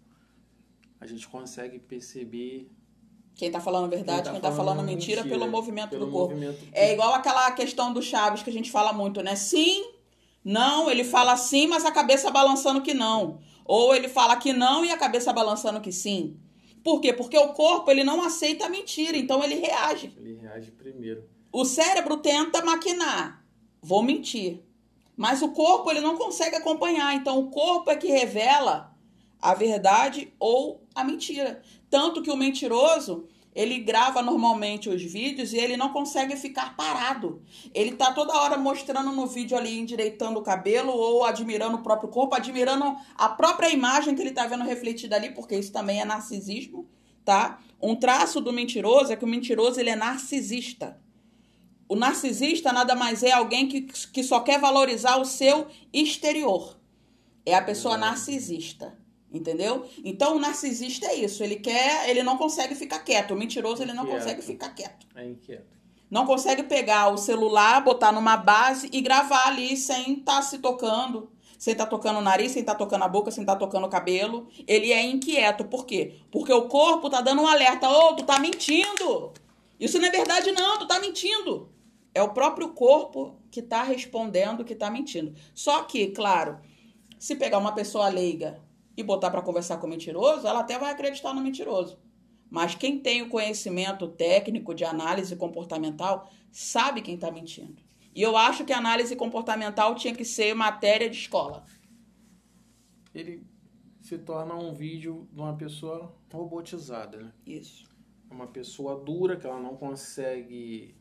a 0.99 1.05
gente 1.05 1.27
consegue 1.27 1.77
perceber 1.77 2.71
quem 3.37 3.51
tá 3.51 3.61
falando 3.61 3.87
verdade, 3.87 4.23
quem 4.23 4.25
tá, 4.25 4.31
quem 4.31 4.41
tá 4.41 4.51
falando, 4.51 4.77
falando 4.77 4.85
mentira, 4.87 5.21
mentira, 5.21 5.39
pelo 5.39 5.49
movimento 5.49 5.91
pelo 5.91 6.07
do 6.07 6.11
corpo. 6.11 6.33
Movimento 6.33 6.67
é 6.73 6.91
igual 6.91 7.13
aquela 7.13 7.51
questão 7.51 7.93
do 7.93 8.01
Chaves 8.01 8.41
que 8.41 8.49
a 8.49 8.53
gente 8.53 8.71
fala 8.71 8.91
muito, 8.91 9.21
né? 9.21 9.35
Sim, 9.35 9.85
não, 10.43 10.89
ele 10.89 11.03
fala 11.03 11.37
sim, 11.37 11.67
mas 11.67 11.85
a 11.85 11.91
cabeça 11.91 12.31
balançando 12.31 12.81
que 12.81 12.95
não. 12.95 13.39
Ou 13.63 13.93
ele 13.93 14.09
fala 14.09 14.35
que 14.37 14.51
não 14.51 14.83
e 14.83 14.89
a 14.89 14.97
cabeça 14.97 15.31
balançando 15.31 15.79
que 15.79 15.91
sim. 15.91 16.35
Por 16.83 16.99
quê? 16.99 17.13
Porque 17.13 17.37
o 17.37 17.49
corpo 17.49 17.91
ele 17.91 18.03
não 18.03 18.23
aceita 18.23 18.65
a 18.65 18.69
mentira, 18.69 19.15
então 19.15 19.43
ele 19.43 19.55
reage. 19.55 20.11
Ele 20.17 20.33
reage 20.35 20.71
primeiro. 20.71 21.29
O 21.51 21.63
cérebro 21.63 22.17
tenta 22.17 22.65
maquinar. 22.65 23.45
Vou 23.81 24.01
mentir. 24.01 24.63
Mas 25.15 25.43
o 25.43 25.49
corpo 25.49 25.91
ele 25.91 26.01
não 26.01 26.17
consegue 26.17 26.55
acompanhar. 26.55 27.13
Então 27.13 27.37
o 27.39 27.51
corpo 27.51 27.91
é 27.91 27.95
que 27.95 28.07
revela 28.07 28.96
a 29.41 29.53
verdade 29.53 30.33
ou 30.39 30.83
a 30.93 31.03
mentira. 31.03 31.61
Tanto 31.89 32.21
que 32.21 32.31
o 32.31 32.37
mentiroso, 32.37 33.27
ele 33.57 33.79
grava 33.79 34.21
normalmente 34.21 34.87
os 34.87 35.01
vídeos 35.01 35.51
e 35.51 35.57
ele 35.57 35.75
não 35.75 35.89
consegue 35.89 36.35
ficar 36.35 36.75
parado. 36.75 37.41
Ele 37.73 37.93
tá 37.93 38.13
toda 38.13 38.35
hora 38.35 38.57
mostrando 38.57 39.11
no 39.11 39.25
vídeo 39.25 39.57
ali, 39.57 39.79
endireitando 39.79 40.39
o 40.39 40.43
cabelo 40.43 40.91
ou 40.91 41.25
admirando 41.25 41.77
o 41.77 41.81
próprio 41.81 42.09
corpo, 42.09 42.35
admirando 42.35 42.95
a 43.15 43.29
própria 43.29 43.71
imagem 43.71 44.13
que 44.13 44.21
ele 44.21 44.31
tá 44.31 44.45
vendo 44.45 44.63
refletida 44.63 45.15
ali, 45.15 45.31
porque 45.31 45.55
isso 45.55 45.71
também 45.71 45.99
é 45.99 46.05
narcisismo, 46.05 46.87
tá? 47.25 47.59
Um 47.81 47.95
traço 47.95 48.39
do 48.41 48.53
mentiroso 48.53 49.11
é 49.11 49.15
que 49.15 49.25
o 49.25 49.27
mentiroso 49.27 49.79
ele 49.79 49.89
é 49.89 49.95
narcisista. 49.95 50.99
O 51.89 51.95
narcisista 51.95 52.73
nada 52.73 52.93
mais 52.95 53.23
é 53.23 53.31
alguém 53.31 53.67
que, 53.67 53.81
que 53.81 54.23
só 54.23 54.41
quer 54.41 54.59
valorizar 54.59 55.17
o 55.17 55.25
seu 55.25 55.67
exterior. 55.93 56.77
É 57.45 57.55
a 57.55 57.61
pessoa 57.63 57.97
narcisista. 57.97 58.97
Entendeu? 59.37 59.85
Então 60.03 60.35
o 60.35 60.39
narcisista 60.39 61.07
é 61.07 61.15
isso. 61.15 61.43
Ele 61.43 61.57
quer, 61.57 62.09
ele 62.09 62.23
não 62.23 62.37
consegue 62.37 62.75
ficar 62.75 62.99
quieto. 62.99 63.33
O 63.33 63.37
mentiroso 63.37 63.83
ele 63.83 63.93
não 63.93 64.03
inquieto. 64.03 64.19
consegue 64.19 64.41
ficar 64.41 64.69
quieto. 64.69 65.07
É 65.15 65.25
inquieto. 65.25 65.77
Não 66.09 66.25
consegue 66.25 66.63
pegar 66.63 67.09
o 67.09 67.17
celular, 67.17 67.83
botar 67.83 68.11
numa 68.11 68.37
base 68.37 68.89
e 68.91 69.01
gravar 69.01 69.47
ali 69.47 69.75
sem 69.75 70.13
estar 70.13 70.37
tá 70.37 70.41
se 70.41 70.57
tocando, 70.59 71.29
sem 71.59 71.73
estar 71.73 71.83
tá 71.83 71.89
tocando 71.89 72.19
o 72.19 72.21
nariz, 72.21 72.53
sem 72.53 72.61
estar 72.61 72.73
tá 72.73 72.79
tocando 72.79 73.03
a 73.03 73.07
boca, 73.07 73.29
sem 73.29 73.43
estar 73.43 73.55
tá 73.55 73.59
tocando 73.59 73.85
o 73.85 73.89
cabelo. 73.89 74.47
Ele 74.65 74.91
é 74.91 75.03
inquieto. 75.03 75.65
Por 75.65 75.85
quê? 75.85 76.15
Porque 76.31 76.51
o 76.51 76.67
corpo 76.67 77.09
tá 77.09 77.21
dando 77.21 77.41
um 77.41 77.47
alerta. 77.47 77.89
Ô, 77.89 78.09
oh, 78.09 78.15
tu 78.15 78.23
tá 78.23 78.39
mentindo! 78.39 79.33
Isso 79.79 79.99
não 79.99 80.07
é 80.07 80.11
verdade, 80.11 80.51
não, 80.53 80.79
tu 80.79 80.87
tá 80.87 80.99
mentindo. 80.99 81.69
É 82.15 82.23
o 82.23 82.29
próprio 82.29 82.69
corpo 82.69 83.35
que 83.51 83.59
está 83.59 83.83
respondendo 83.83 84.63
que 84.63 84.73
está 84.73 84.89
mentindo. 84.89 85.35
Só 85.53 85.83
que, 85.83 86.07
claro, 86.07 86.57
se 87.19 87.35
pegar 87.35 87.57
uma 87.57 87.73
pessoa 87.73 88.07
leiga 88.07 88.59
e 88.97 89.03
botar 89.03 89.29
para 89.29 89.43
conversar 89.43 89.77
com 89.77 89.85
o 89.85 89.89
mentiroso, 89.89 90.47
ela 90.47 90.61
até 90.61 90.79
vai 90.79 90.91
acreditar 90.91 91.31
no 91.31 91.41
mentiroso. 91.41 91.99
Mas 92.49 92.73
quem 92.73 92.99
tem 92.99 93.21
o 93.21 93.29
conhecimento 93.29 94.07
técnico 94.07 94.73
de 94.73 94.83
análise 94.83 95.35
comportamental 95.35 96.31
sabe 96.51 97.03
quem 97.03 97.13
está 97.13 97.31
mentindo. 97.31 97.81
E 98.15 98.21
eu 98.21 98.35
acho 98.35 98.65
que 98.65 98.73
análise 98.73 99.15
comportamental 99.15 99.93
tinha 99.93 100.15
que 100.15 100.25
ser 100.25 100.55
matéria 100.55 101.07
de 101.07 101.15
escola. 101.15 101.63
Ele 103.13 103.45
se 104.01 104.17
torna 104.17 104.55
um 104.55 104.73
vídeo 104.73 105.27
de 105.31 105.39
uma 105.39 105.55
pessoa 105.55 106.15
robotizada, 106.33 107.17
né? 107.17 107.31
Isso. 107.45 107.85
Uma 108.31 108.47
pessoa 108.47 108.99
dura 108.99 109.37
que 109.37 109.45
ela 109.45 109.59
não 109.59 109.75
consegue 109.75 110.95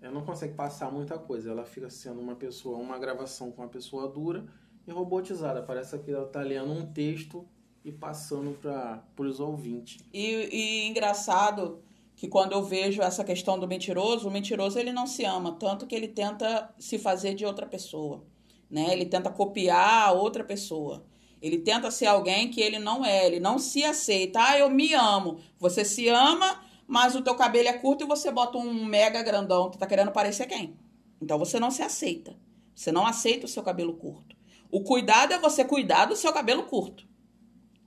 ela 0.00 0.12
não 0.12 0.24
consegue 0.24 0.54
passar 0.54 0.90
muita 0.90 1.18
coisa. 1.18 1.50
Ela 1.50 1.64
fica 1.64 1.90
sendo 1.90 2.20
uma 2.20 2.36
pessoa, 2.36 2.78
uma 2.78 2.98
gravação 2.98 3.50
com 3.50 3.62
uma 3.62 3.68
pessoa 3.68 4.08
dura 4.08 4.46
e 4.86 4.90
robotizada. 4.90 5.62
Parece 5.62 5.98
que 5.98 6.10
ela 6.10 6.26
está 6.26 6.40
lendo 6.40 6.72
um 6.72 6.86
texto 6.86 7.46
e 7.84 7.92
passando 7.92 8.58
para 8.60 9.02
os 9.18 9.40
ouvintes. 9.40 9.98
E, 10.12 10.48
e 10.50 10.86
engraçado 10.86 11.82
que 12.16 12.28
quando 12.28 12.52
eu 12.52 12.62
vejo 12.62 13.02
essa 13.02 13.24
questão 13.24 13.58
do 13.58 13.66
mentiroso, 13.66 14.28
o 14.28 14.30
mentiroso 14.30 14.78
ele 14.78 14.92
não 14.92 15.06
se 15.06 15.24
ama, 15.24 15.52
tanto 15.52 15.86
que 15.86 15.94
ele 15.94 16.08
tenta 16.08 16.72
se 16.78 16.98
fazer 16.98 17.34
de 17.34 17.44
outra 17.44 17.66
pessoa, 17.66 18.24
né? 18.70 18.92
Ele 18.92 19.04
tenta 19.04 19.30
copiar 19.30 20.14
outra 20.14 20.44
pessoa. 20.44 21.04
Ele 21.42 21.58
tenta 21.58 21.90
ser 21.90 22.06
alguém 22.06 22.50
que 22.50 22.60
ele 22.60 22.78
não 22.78 23.04
é, 23.04 23.26
ele 23.26 23.38
não 23.38 23.58
se 23.58 23.84
aceita. 23.84 24.40
Ah, 24.42 24.58
eu 24.58 24.70
me 24.70 24.94
amo. 24.94 25.38
Você 25.58 25.84
se 25.84 26.08
ama, 26.08 26.64
mas 26.86 27.14
o 27.14 27.20
teu 27.20 27.34
cabelo 27.34 27.68
é 27.68 27.74
curto 27.74 28.04
e 28.04 28.06
você 28.06 28.30
bota 28.30 28.56
um 28.56 28.84
mega 28.84 29.22
grandão, 29.22 29.70
tu 29.70 29.76
tá 29.76 29.86
querendo 29.86 30.10
parecer 30.10 30.46
quem? 30.46 30.74
Então 31.20 31.38
você 31.38 31.60
não 31.60 31.70
se 31.70 31.82
aceita. 31.82 32.34
Você 32.74 32.90
não 32.90 33.06
aceita 33.06 33.44
o 33.44 33.48
seu 33.48 33.62
cabelo 33.62 33.92
curto. 33.94 34.34
O 34.70 34.82
cuidado 34.82 35.32
é 35.32 35.38
você 35.38 35.64
cuidar 35.64 36.06
do 36.06 36.16
seu 36.16 36.32
cabelo 36.32 36.64
curto. 36.64 37.06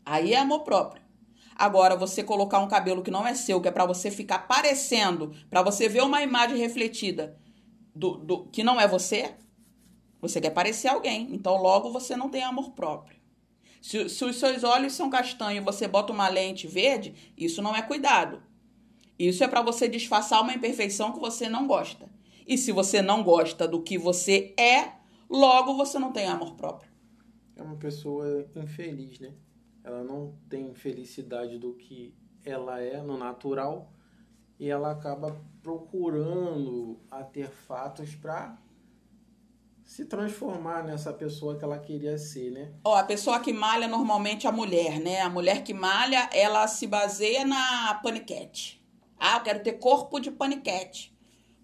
Aí 0.05 0.33
é 0.33 0.37
amor 0.37 0.63
próprio. 0.63 1.01
Agora, 1.55 1.95
você 1.95 2.23
colocar 2.23 2.59
um 2.59 2.67
cabelo 2.67 3.01
que 3.01 3.09
não 3.09 3.25
é 3.25 3.33
seu, 3.33 3.59
que 3.59 3.67
é 3.67 3.71
para 3.71 3.85
você 3.85 4.11
ficar 4.11 4.47
parecendo, 4.47 5.33
para 5.49 5.63
você 5.63 5.89
ver 5.89 6.03
uma 6.03 6.21
imagem 6.21 6.57
refletida 6.57 7.35
do, 7.95 8.11
do 8.17 8.45
que 8.45 8.63
não 8.63 8.79
é 8.79 8.87
você, 8.87 9.35
você 10.21 10.39
quer 10.39 10.51
parecer 10.51 10.87
alguém. 10.87 11.29
Então, 11.31 11.57
logo 11.57 11.91
você 11.91 12.15
não 12.15 12.29
tem 12.29 12.43
amor 12.43 12.71
próprio. 12.71 13.17
Se, 13.81 14.07
se 14.07 14.25
os 14.25 14.35
seus 14.35 14.63
olhos 14.63 14.93
são 14.93 15.09
castanhos 15.09 15.61
e 15.61 15.65
você 15.65 15.87
bota 15.87 16.13
uma 16.13 16.27
lente 16.27 16.67
verde, 16.67 17.33
isso 17.35 17.61
não 17.61 17.75
é 17.75 17.81
cuidado. 17.81 18.41
Isso 19.17 19.43
é 19.43 19.47
para 19.47 19.61
você 19.61 19.87
disfarçar 19.87 20.41
uma 20.41 20.53
imperfeição 20.53 21.11
que 21.11 21.19
você 21.19 21.49
não 21.49 21.65
gosta. 21.65 22.07
E 22.45 22.57
se 22.57 22.71
você 22.71 23.01
não 23.01 23.23
gosta 23.23 23.67
do 23.67 23.81
que 23.81 23.97
você 23.97 24.53
é, 24.57 24.91
logo 25.29 25.75
você 25.75 25.97
não 25.99 26.11
tem 26.11 26.27
amor 26.27 26.55
próprio. 26.55 26.91
É 27.55 27.61
uma 27.61 27.75
pessoa 27.75 28.47
infeliz, 28.55 29.19
né? 29.19 29.33
Ela 29.83 30.03
não 30.03 30.37
tem 30.49 30.73
felicidade 30.73 31.57
do 31.57 31.73
que 31.73 32.13
ela 32.43 32.79
é 32.81 33.01
no 33.01 33.17
natural 33.17 33.91
e 34.59 34.69
ela 34.69 34.91
acaba 34.91 35.39
procurando 35.61 36.99
artefatos 37.09 38.15
para 38.15 38.57
se 39.83 40.03
transformar 40.05 40.83
nessa 40.83 41.13
pessoa 41.13 41.57
que 41.57 41.63
ela 41.63 41.79
queria 41.79 42.17
ser, 42.17 42.51
né? 42.51 42.73
Ó, 42.83 42.95
a 42.95 43.03
pessoa 43.03 43.39
que 43.39 43.53
malha 43.53 43.87
normalmente 43.87 44.45
é 44.45 44.49
a 44.49 44.53
mulher, 44.53 44.99
né? 44.99 45.21
A 45.21 45.29
mulher 45.29 45.63
que 45.63 45.73
malha, 45.73 46.29
ela 46.33 46.67
se 46.67 46.85
baseia 46.85 47.45
na 47.45 47.93
paniquete. 48.03 48.85
Ah, 49.17 49.37
eu 49.37 49.43
quero 49.43 49.63
ter 49.63 49.73
corpo 49.73 50.19
de 50.19 50.29
paniquete. 50.29 51.16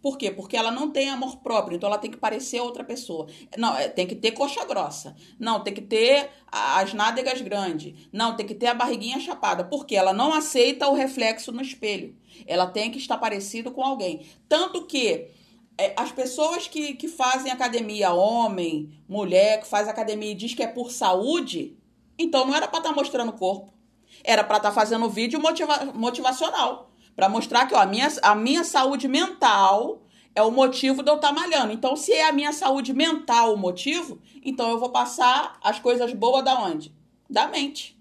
Por 0.04 0.18
quê? 0.18 0.30
Porque 0.30 0.58
ela 0.58 0.70
não 0.70 0.92
tem 0.92 1.10
amor 1.10 1.38
próprio, 1.38 1.78
então 1.78 1.88
ela 1.88 1.98
tem 1.98 2.12
que 2.12 2.18
parecer 2.18 2.60
outra 2.60 2.84
pessoa. 2.84 3.26
Não, 3.58 3.74
é, 3.78 3.88
tem 3.88 4.06
que 4.06 4.14
ter 4.14 4.34
coxa 4.34 4.66
grossa. 4.66 5.16
Não, 5.40 5.64
tem 5.64 5.74
que 5.74 5.82
ter 5.82 6.30
as 6.52 6.94
nádegas 6.94 7.40
grandes. 7.40 8.10
Não, 8.12 8.36
tem 8.36 8.46
que 8.46 8.54
ter 8.54 8.68
a 8.68 8.74
barriguinha 8.74 9.18
chapada. 9.22 9.64
Porque 9.64 9.96
ela 9.96 10.12
não 10.12 10.34
aceita 10.34 10.90
o 10.90 10.94
reflexo 10.94 11.54
no 11.54 11.62
espelho. 11.62 12.18
Ela 12.46 12.68
tem 12.68 12.92
que 12.92 12.98
estar 12.98 13.18
parecido 13.18 13.72
com 13.72 13.82
alguém. 13.82 14.28
Tanto 14.50 14.86
que 14.86 15.30
é, 15.78 15.94
as 15.96 16.12
pessoas 16.12 16.68
que, 16.68 16.96
que 16.96 17.08
fazem 17.08 17.50
academia, 17.50 18.12
homem, 18.12 18.92
mulher, 19.08 19.62
que 19.62 19.68
faz 19.68 19.88
academia 19.88 20.32
e 20.32 20.36
diz 20.36 20.54
que 20.54 20.64
é 20.64 20.68
por 20.68 20.92
saúde, 20.92 21.78
então 22.20 22.46
não 22.46 22.54
era 22.54 22.68
para 22.68 22.80
estar 22.80 22.90
tá 22.90 22.96
mostrando 22.96 23.30
o 23.30 23.38
corpo. 23.38 23.74
Era 24.22 24.44
para 24.44 24.58
estar 24.58 24.70
tá 24.70 24.76
fazendo 24.76 25.10
vídeo 25.10 25.40
motiva 25.40 25.94
motivacional 25.94 26.93
para 27.16 27.30
mostrar 27.30 27.68
que 27.68 27.76
ó, 27.76 27.80
a, 27.80 27.86
minha, 27.86 28.08
a 28.22 28.36
minha 28.36 28.64
saúde 28.64 29.08
mental 29.08 30.02
é 30.36 30.42
o 30.42 30.52
motivo 30.52 31.04
de 31.04 31.10
eu 31.10 31.16
estar 31.16 31.30
tá 31.30 31.34
malhando. 31.34 31.72
Então, 31.72 31.96
se 31.96 32.12
é 32.12 32.28
a 32.28 32.34
minha 32.34 32.52
saúde 32.52 32.94
mental 32.94 33.54
o 33.54 33.58
motivo, 33.58 34.20
então 34.44 34.70
eu 34.70 34.80
vou 34.80 34.90
passar 34.90 35.58
as 35.64 35.80
coisas 35.80 36.14
boas 36.14 36.44
da 36.44 36.60
onde? 36.60 36.94
Da 37.30 37.48
mente. 37.48 37.98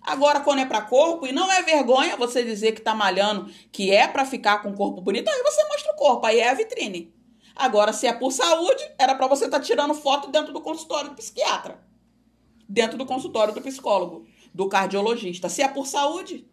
Agora, 0.00 0.40
quando 0.40 0.60
é 0.60 0.64
para 0.64 0.82
corpo, 0.82 1.26
e 1.26 1.32
não 1.32 1.50
é 1.50 1.62
vergonha 1.62 2.16
você 2.16 2.44
dizer 2.44 2.72
que 2.72 2.80
tá 2.80 2.94
malhando, 2.94 3.50
que 3.72 3.90
é 3.90 4.06
para 4.06 4.24
ficar 4.24 4.62
com 4.62 4.70
o 4.70 4.74
corpo 4.74 5.00
bonito, 5.00 5.28
aí 5.28 5.42
você 5.42 5.64
mostra 5.64 5.92
o 5.92 5.96
corpo, 5.96 6.24
aí 6.24 6.38
é 6.38 6.48
a 6.48 6.54
vitrine. 6.54 7.12
Agora, 7.56 7.92
se 7.92 8.06
é 8.06 8.12
por 8.12 8.30
saúde, 8.30 8.82
era 8.98 9.14
para 9.14 9.26
você 9.26 9.46
estar 9.46 9.58
tá 9.58 9.64
tirando 9.64 9.94
foto 9.94 10.30
dentro 10.30 10.52
do 10.52 10.60
consultório 10.60 11.10
do 11.10 11.16
psiquiatra. 11.16 11.80
Dentro 12.68 12.96
do 12.96 13.04
consultório 13.04 13.52
do 13.52 13.60
psicólogo, 13.60 14.26
do 14.54 14.68
cardiologista. 14.68 15.48
Se 15.48 15.62
é 15.62 15.68
por 15.68 15.86
saúde. 15.86 16.46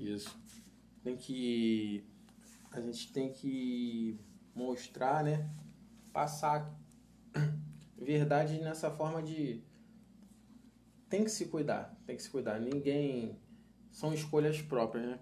Isso. 0.00 0.38
Tem 1.02 1.16
que. 1.16 2.04
A 2.70 2.80
gente 2.80 3.12
tem 3.12 3.32
que 3.32 4.18
mostrar, 4.54 5.22
né? 5.22 5.50
Passar 6.12 6.74
verdade 7.96 8.58
nessa 8.60 8.90
forma 8.90 9.22
de. 9.22 9.62
Tem 11.08 11.24
que 11.24 11.30
se 11.30 11.46
cuidar. 11.46 11.96
Tem 12.06 12.16
que 12.16 12.22
se 12.22 12.30
cuidar. 12.30 12.58
Ninguém. 12.60 13.38
São 13.90 14.14
escolhas 14.14 14.62
próprias, 14.62 15.06
né? 15.06 15.20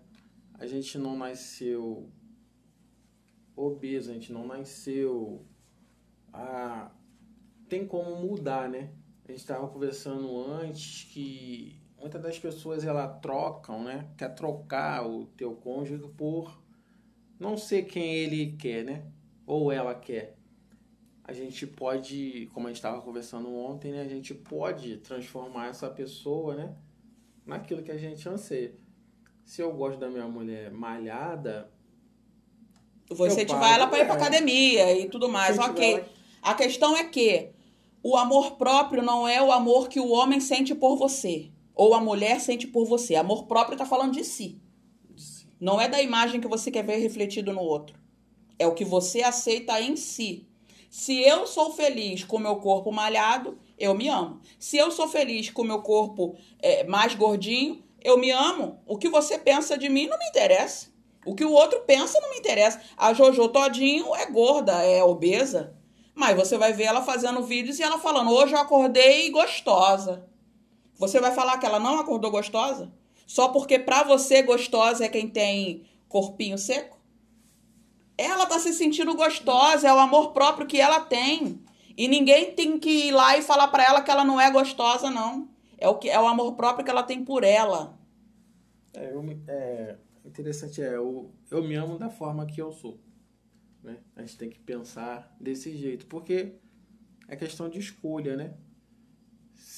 A 0.55 0.67
gente 0.67 0.99
não 0.99 1.17
nasceu 1.17 2.13
obeso, 3.57 4.11
a 4.11 4.15
gente 4.15 4.33
não 4.33 4.47
nasceu. 4.47 5.45
Ah, 6.33 6.93
tem 7.69 7.87
como 7.87 8.17
mudar, 8.17 8.69
né? 8.69 8.93
A 9.25 9.31
gente 9.31 9.41
estava 9.41 9.67
conversando 9.69 10.39
antes 10.45 11.05
que 11.05 11.78
muitas 12.01 12.23
das 12.23 12.39
pessoas 12.39 12.85
ela 12.85 13.09
trocam, 13.09 13.83
né? 13.83 14.09
Quer 14.17 14.35
trocar 14.35 15.07
o 15.07 15.27
teu 15.37 15.53
cônjuge 15.55 16.09
por 16.17 16.61
não 17.39 17.57
ser 17.57 17.83
quem 17.85 18.15
ele 18.15 18.53
quer, 18.59 18.85
né? 18.85 19.05
Ou 19.47 19.73
ela 19.73 19.95
quer. 19.95 20.37
A 21.25 21.33
gente 21.33 21.67
pode, 21.67 22.49
como 22.55 22.67
a 22.67 22.71
gente 22.71 22.79
estava 22.79 23.03
conversando 23.03 23.53
ontem, 23.55 23.93
né? 23.93 24.03
A 24.03 24.09
gente 24.09 24.33
pode 24.33 24.99
transformar 24.99 25.69
essa 25.69 25.91
pessoa, 25.91 26.55
né? 26.55 26.75
Naquilo 27.45 27.83
que 27.83 27.91
a 27.91 27.99
gente 27.99 28.27
anseia. 28.29 28.75
Se 29.45 29.61
eu 29.61 29.73
gosto 29.73 29.99
da 29.99 30.09
minha 30.09 30.29
mulher 30.29 30.71
malhada, 30.71 31.71
você 33.09 33.45
vai 33.47 33.75
ela 33.75 33.87
para 33.87 34.01
ir 34.01 34.05
para 34.05 34.15
academia 34.15 34.99
e 34.99 35.09
tudo 35.09 35.29
mais, 35.29 35.59
ok. 35.59 35.95
Ela... 35.95 36.09
A 36.43 36.55
questão 36.55 36.97
é 36.97 37.05
que 37.05 37.51
o 38.03 38.17
amor 38.17 38.57
próprio 38.57 39.03
não 39.03 39.27
é 39.27 39.43
o 39.43 39.51
amor 39.51 39.89
que 39.89 39.99
o 39.99 40.11
homem 40.11 40.41
sente 40.41 40.75
por 40.75 40.97
você 40.97 41.51
ou 41.79 41.95
a 41.95 42.01
mulher 42.01 42.41
sente 42.41 42.67
por 42.67 42.85
você. 42.85 43.15
Amor 43.15 43.45
próprio 43.45 43.75
está 43.75 43.87
falando 43.87 44.13
de 44.13 44.25
si. 44.25 44.61
Não 45.61 45.81
é 45.81 45.89
da 45.89 46.03
imagem 46.03 46.41
que 46.41 46.49
você 46.49 46.73
quer 46.73 46.85
ver 46.85 46.97
refletido 46.97 47.53
no 47.53 47.61
outro. 47.61 47.97
É 48.59 48.67
o 48.67 48.75
que 48.75 48.85
você 48.85 49.23
aceita 49.23 49.81
em 49.81 49.95
si. 49.95 50.49
Se 50.91 51.21
eu 51.21 51.47
sou 51.47 51.73
feliz 51.73 52.25
com 52.25 52.37
o 52.37 52.41
meu 52.41 52.57
corpo 52.57 52.91
malhado, 52.91 53.57
eu 53.79 53.95
me 53.95 54.09
amo. 54.09 54.41
Se 54.59 54.77
eu 54.77 54.91
sou 54.91 55.07
feliz 55.07 55.51
com 55.51 55.63
o 55.63 55.65
meu 55.65 55.81
corpo 55.81 56.37
é, 56.59 56.83
mais 56.83 57.15
gordinho, 57.15 57.85
eu 58.03 58.19
me 58.19 58.33
amo. 58.33 58.81
O 58.85 58.99
que 58.99 59.09
você 59.09 59.39
pensa 59.39 59.79
de 59.79 59.89
mim 59.89 60.09
não 60.09 60.19
me 60.19 60.27
interessa. 60.27 60.89
O 61.25 61.35
que 61.37 61.45
o 61.45 61.53
outro 61.53 61.81
pensa 61.87 62.21
não 62.21 62.31
me 62.31 62.39
interessa. 62.39 62.81
A 62.97 63.13
Jojo 63.13 63.49
Todinho 63.49 64.17
é 64.17 64.27
gorda, 64.27 64.83
é 64.83 65.05
obesa. 65.05 65.77
Mas 66.13 66.37
você 66.37 66.59
vai 66.59 66.73
ver 66.73 66.85
ela 66.85 67.03
fazendo 67.03 67.43
vídeos 67.45 67.79
e 67.79 67.85
ela 67.85 67.99
falando: 67.99 68.33
hoje 68.33 68.55
eu 68.55 68.59
acordei 68.59 69.31
gostosa. 69.31 70.28
Você 70.99 71.21
vai 71.21 71.33
falar 71.33 71.59
que 71.59 71.65
ela 71.65 71.79
não 71.79 72.01
acordou 72.01 72.31
gostosa? 72.31 72.93
Só 73.27 73.49
porque 73.49 73.79
pra 73.79 74.03
você 74.03 74.43
gostosa 74.43 75.05
é 75.05 75.09
quem 75.09 75.29
tem 75.29 75.85
corpinho 76.09 76.59
seco? 76.59 76.99
Ela 78.17 78.47
tá 78.47 78.59
se 78.59 78.73
sentindo 78.73 79.15
gostosa, 79.15 79.87
é 79.87 79.95
o 79.95 79.99
amor 79.99 80.33
próprio 80.33 80.67
que 80.67 80.81
ela 80.81 81.01
tem. 81.01 81.63
E 81.97 82.09
ninguém 82.09 82.53
tem 82.53 82.79
que 82.79 83.09
ir 83.09 83.13
lá 83.13 83.39
e 83.39 83.43
falar 83.43 83.69
para 83.69 83.85
ela 83.85 84.03
que 84.03 84.11
ela 84.11 84.25
não 84.25 84.41
é 84.41 84.51
gostosa, 84.51 85.09
não. 85.09 85.49
É 85.77 85.89
o, 85.89 85.95
que, 85.95 86.09
é 86.09 86.21
o 86.21 86.27
amor 86.27 86.55
próprio 86.55 86.85
que 86.85 86.91
ela 86.91 87.05
tem 87.05 87.25
por 87.25 87.45
ela. 87.45 87.97
É, 88.93 89.13
eu, 89.13 89.25
é, 89.47 89.97
interessante 90.25 90.83
é, 90.83 90.97
eu, 90.97 91.31
eu 91.51 91.63
me 91.63 91.77
amo 91.77 91.97
da 91.97 92.11
forma 92.11 92.45
que 92.45 92.61
eu 92.61 92.73
sou. 92.73 92.99
Né? 93.83 93.99
A 94.17 94.23
gente 94.23 94.37
tem 94.37 94.51
que 94.51 94.59
pensar 94.59 95.37
desse 95.41 95.77
jeito, 95.77 96.07
porque 96.07 96.55
é 97.29 97.37
questão 97.37 97.69
de 97.69 97.79
escolha, 97.79 98.37
né? 98.37 98.55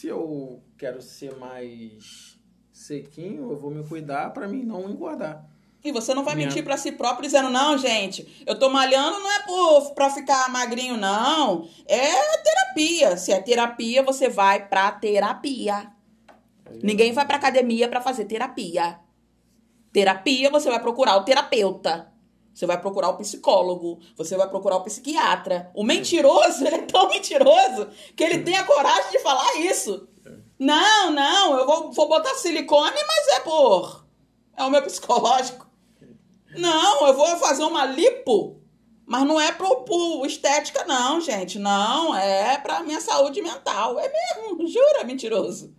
Se 0.00 0.09
eu 0.09 0.62
quero 0.78 1.02
ser 1.02 1.37
mais 1.37 2.38
sequinho, 2.73 3.53
eu 3.53 3.59
vou 3.59 3.70
me 3.70 3.87
cuidar 3.87 4.33
para 4.33 4.48
mim 4.48 4.62
não 4.62 4.88
engordar. 4.88 5.44
E 5.85 5.92
você 5.92 6.14
não 6.14 6.24
vai 6.24 6.35
Minha... 6.35 6.48
mentir 6.48 6.64
para 6.64 6.79
si 6.79 6.90
próprio 6.90 7.24
dizendo, 7.24 7.51
não, 7.51 7.77
gente, 7.77 8.42
eu 8.46 8.59
tô 8.59 8.70
malhando 8.70 9.18
não 9.18 9.31
é 9.31 9.40
por, 9.40 9.92
pra 9.92 10.09
ficar 10.09 10.48
magrinho, 10.48 10.96
não. 10.96 11.68
É 11.87 12.38
terapia. 12.38 13.18
Se 13.18 13.31
é 13.31 13.42
terapia, 13.42 14.03
você 14.03 14.31
vai 14.31 14.66
pra 14.66 14.90
terapia. 14.90 15.92
Ninguém 16.83 17.12
vai 17.12 17.27
pra 17.27 17.37
academia 17.37 17.87
para 17.87 18.01
fazer 18.01 18.24
terapia. 18.24 18.98
Terapia, 19.92 20.48
você 20.48 20.70
vai 20.70 20.81
procurar 20.81 21.16
o 21.16 21.24
terapeuta. 21.24 22.10
Você 22.61 22.66
vai 22.66 22.79
procurar 22.79 23.09
o 23.09 23.16
psicólogo, 23.16 24.01
você 24.14 24.37
vai 24.37 24.46
procurar 24.46 24.77
o 24.77 24.83
psiquiatra. 24.83 25.70
O 25.75 25.83
mentiroso, 25.83 26.61
ele 26.66 26.77
é 26.77 26.83
tão 26.83 27.09
mentiroso 27.09 27.88
que 28.14 28.23
ele 28.23 28.42
tem 28.42 28.55
a 28.55 28.64
coragem 28.64 29.12
de 29.12 29.18
falar 29.20 29.57
isso. 29.61 30.07
Não, 30.59 31.11
não, 31.11 31.59
eu 31.59 31.64
vou, 31.64 31.90
vou 31.90 32.07
botar 32.07 32.35
silicone, 32.35 32.99
mas 33.09 33.29
é 33.29 33.40
por. 33.40 34.05
É 34.55 34.62
o 34.62 34.68
meu 34.68 34.83
psicológico. 34.83 35.66
Não, 36.55 37.07
eu 37.07 37.14
vou 37.14 37.38
fazer 37.38 37.64
uma 37.64 37.87
lipo, 37.87 38.61
mas 39.07 39.25
não 39.25 39.40
é 39.40 39.53
pro, 39.53 39.83
pro 39.85 40.27
estética, 40.27 40.85
não, 40.85 41.18
gente. 41.18 41.59
Não, 41.59 42.14
é 42.14 42.59
pra 42.59 42.83
minha 42.83 43.01
saúde 43.01 43.40
mental. 43.40 43.99
É 43.99 44.12
mesmo, 44.12 44.66
jura, 44.66 45.05
mentiroso. 45.05 45.75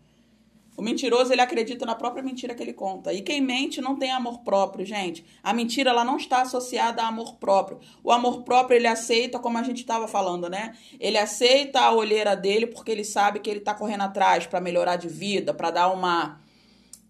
O 0.81 0.83
mentiroso, 0.83 1.31
ele 1.31 1.41
acredita 1.41 1.85
na 1.85 1.93
própria 1.93 2.23
mentira 2.23 2.55
que 2.55 2.63
ele 2.63 2.73
conta. 2.73 3.13
E 3.13 3.21
quem 3.21 3.39
mente 3.39 3.79
não 3.79 3.95
tem 3.95 4.11
amor 4.11 4.39
próprio, 4.39 4.83
gente. 4.83 5.23
A 5.43 5.53
mentira, 5.53 5.91
ela 5.91 6.03
não 6.03 6.17
está 6.17 6.41
associada 6.41 7.03
a 7.03 7.07
amor 7.07 7.35
próprio. 7.35 7.77
O 8.03 8.11
amor 8.11 8.41
próprio, 8.41 8.77
ele 8.77 8.87
aceita, 8.87 9.37
como 9.37 9.59
a 9.59 9.61
gente 9.61 9.81
estava 9.81 10.07
falando, 10.07 10.49
né? 10.49 10.75
Ele 10.99 11.19
aceita 11.19 11.81
a 11.81 11.91
olheira 11.91 12.35
dele 12.35 12.65
porque 12.65 12.89
ele 12.89 13.03
sabe 13.03 13.39
que 13.41 13.47
ele 13.47 13.59
está 13.59 13.75
correndo 13.75 14.01
atrás 14.01 14.47
para 14.47 14.59
melhorar 14.59 14.95
de 14.95 15.07
vida, 15.07 15.53
para 15.53 15.69
dar 15.69 15.89
uma 15.89 16.41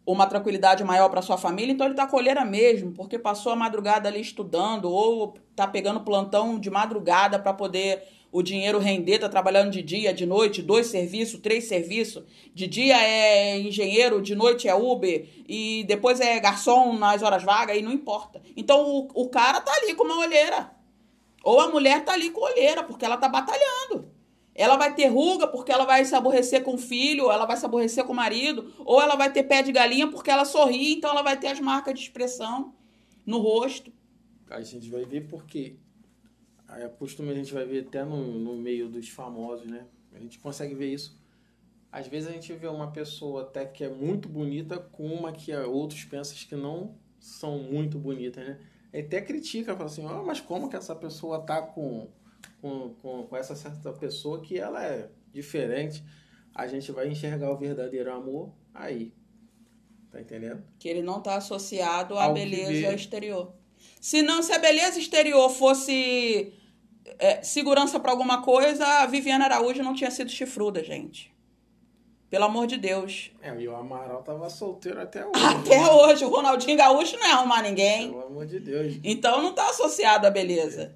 uma 0.03 0.25
tranquilidade 0.25 0.83
maior 0.83 1.07
para 1.09 1.21
sua 1.21 1.37
família, 1.37 1.71
então 1.71 1.85
ele 1.85 1.95
tá 1.95 2.09
olheira 2.11 2.43
mesmo, 2.43 2.91
porque 2.91 3.19
passou 3.19 3.51
a 3.51 3.55
madrugada 3.55 4.09
ali 4.09 4.19
estudando 4.19 4.91
ou 4.91 5.35
tá 5.55 5.67
pegando 5.67 6.01
plantão 6.01 6.59
de 6.59 6.71
madrugada 6.71 7.37
para 7.37 7.53
poder 7.53 8.03
o 8.31 8.41
dinheiro 8.41 8.79
render, 8.79 9.19
tá 9.19 9.27
trabalhando 9.27 9.71
de 9.71 9.81
dia, 9.81 10.13
de 10.13 10.25
noite, 10.25 10.61
dois 10.61 10.87
serviços, 10.87 11.39
três 11.39 11.65
serviços. 11.65 12.23
De 12.53 12.65
dia 12.65 12.97
é 12.97 13.59
engenheiro, 13.59 14.21
de 14.21 14.33
noite 14.35 14.67
é 14.67 14.73
Uber, 14.73 15.27
e 15.47 15.83
depois 15.83 16.21
é 16.21 16.39
garçom 16.39 16.93
nas 16.93 17.21
horas 17.21 17.43
vagas, 17.43 17.77
e 17.77 17.81
não 17.81 17.91
importa. 17.91 18.41
Então 18.55 18.89
o, 18.89 19.07
o 19.13 19.29
cara 19.29 19.59
tá 19.59 19.73
ali 19.73 19.93
com 19.95 20.05
uma 20.05 20.19
olheira. 20.19 20.71
Ou 21.43 21.59
a 21.59 21.69
mulher 21.69 22.05
tá 22.05 22.13
ali 22.13 22.29
com 22.29 22.41
olheira, 22.41 22.83
porque 22.83 23.03
ela 23.03 23.17
tá 23.17 23.27
batalhando. 23.27 24.09
Ela 24.53 24.77
vai 24.77 24.93
ter 24.93 25.07
ruga 25.07 25.47
porque 25.47 25.71
ela 25.71 25.85
vai 25.85 26.05
se 26.05 26.15
aborrecer 26.15 26.63
com 26.63 26.75
o 26.75 26.77
filho, 26.77 27.25
ou 27.25 27.31
ela 27.31 27.45
vai 27.45 27.57
se 27.57 27.65
aborrecer 27.65 28.05
com 28.05 28.13
o 28.13 28.15
marido, 28.15 28.71
ou 28.79 29.01
ela 29.01 29.15
vai 29.15 29.31
ter 29.31 29.43
pé 29.43 29.61
de 29.61 29.71
galinha 29.71 30.07
porque 30.07 30.29
ela 30.29 30.45
sorri, 30.45 30.93
então 30.93 31.09
ela 31.09 31.21
vai 31.21 31.37
ter 31.37 31.47
as 31.47 31.59
marcas 31.59 31.93
de 31.95 32.01
expressão 32.01 32.73
no 33.25 33.39
rosto. 33.39 33.91
A 34.49 34.61
gente 34.61 34.89
vai 34.89 35.05
ver 35.05 35.27
porque 35.27 35.77
Aí 36.71 36.83
a 36.83 36.89
costume 36.89 37.31
a 37.31 37.35
gente 37.35 37.53
vai 37.53 37.65
ver 37.65 37.85
até 37.85 38.03
no, 38.03 38.39
no 38.39 38.55
meio 38.55 38.87
dos 38.87 39.09
famosos, 39.09 39.69
né? 39.69 39.85
A 40.13 40.19
gente 40.19 40.39
consegue 40.39 40.73
ver 40.73 40.93
isso. 40.93 41.19
Às 41.91 42.07
vezes 42.07 42.29
a 42.29 42.31
gente 42.31 42.53
vê 42.53 42.67
uma 42.67 42.91
pessoa 42.91 43.41
até 43.41 43.65
que 43.65 43.83
é 43.83 43.89
muito 43.89 44.29
bonita 44.29 44.79
com 44.79 45.05
uma 45.05 45.33
que 45.33 45.53
outros 45.53 46.05
pensam 46.05 46.37
que 46.37 46.55
não 46.55 46.95
são 47.19 47.59
muito 47.59 47.99
bonitas, 47.99 48.45
né? 48.45 48.57
Até 48.97 49.19
critica, 49.21 49.75
fala 49.75 49.89
assim, 49.89 50.05
oh, 50.05 50.23
mas 50.23 50.39
como 50.39 50.69
que 50.69 50.77
essa 50.77 50.95
pessoa 50.95 51.41
tá 51.41 51.61
com, 51.61 52.07
com, 52.61 52.93
com, 53.01 53.27
com 53.27 53.35
essa 53.35 53.53
certa 53.53 53.91
pessoa 53.91 54.41
que 54.41 54.57
ela 54.57 54.81
é 54.81 55.09
diferente? 55.33 56.01
A 56.55 56.67
gente 56.67 56.89
vai 56.93 57.09
enxergar 57.09 57.51
o 57.51 57.57
verdadeiro 57.57 58.13
amor 58.13 58.53
aí. 58.73 59.13
Tá 60.09 60.21
entendendo? 60.21 60.63
Que 60.79 60.87
ele 60.87 61.01
não 61.01 61.21
tá 61.21 61.35
associado 61.35 62.17
à 62.17 62.25
Ao 62.25 62.33
beleza 62.33 62.93
exterior. 62.93 63.53
Se 63.99 64.21
não, 64.21 64.41
se 64.41 64.53
a 64.53 64.59
beleza 64.59 64.99
exterior 64.99 65.49
fosse 65.49 66.53
é, 67.19 67.41
segurança 67.43 67.99
para 67.99 68.11
alguma 68.11 68.41
coisa, 68.41 68.85
a 68.85 69.05
Viviana 69.05 69.45
Araújo 69.45 69.83
não 69.83 69.93
tinha 69.93 70.11
sido 70.11 70.29
chifruda, 70.29 70.83
gente. 70.83 71.31
Pelo 72.29 72.45
amor 72.45 72.65
de 72.65 72.77
Deus. 72.77 73.31
É, 73.41 73.53
e 73.59 73.67
o 73.67 73.75
Amaral 73.75 74.23
tava 74.23 74.49
solteiro 74.49 75.01
até 75.01 75.25
hoje. 75.25 75.45
Até 75.45 75.79
né? 75.79 75.89
hoje. 75.89 76.23
O 76.23 76.29
Ronaldinho 76.29 76.77
Gaúcho 76.77 77.17
não 77.17 77.25
é 77.25 77.31
arrumar 77.33 77.61
ninguém. 77.61 78.09
Pelo 78.09 78.25
amor 78.25 78.45
de 78.45 78.59
Deus. 78.59 78.95
Então 79.03 79.41
não 79.41 79.53
tá 79.53 79.69
associado 79.69 80.25
à 80.25 80.29
beleza. 80.29 80.95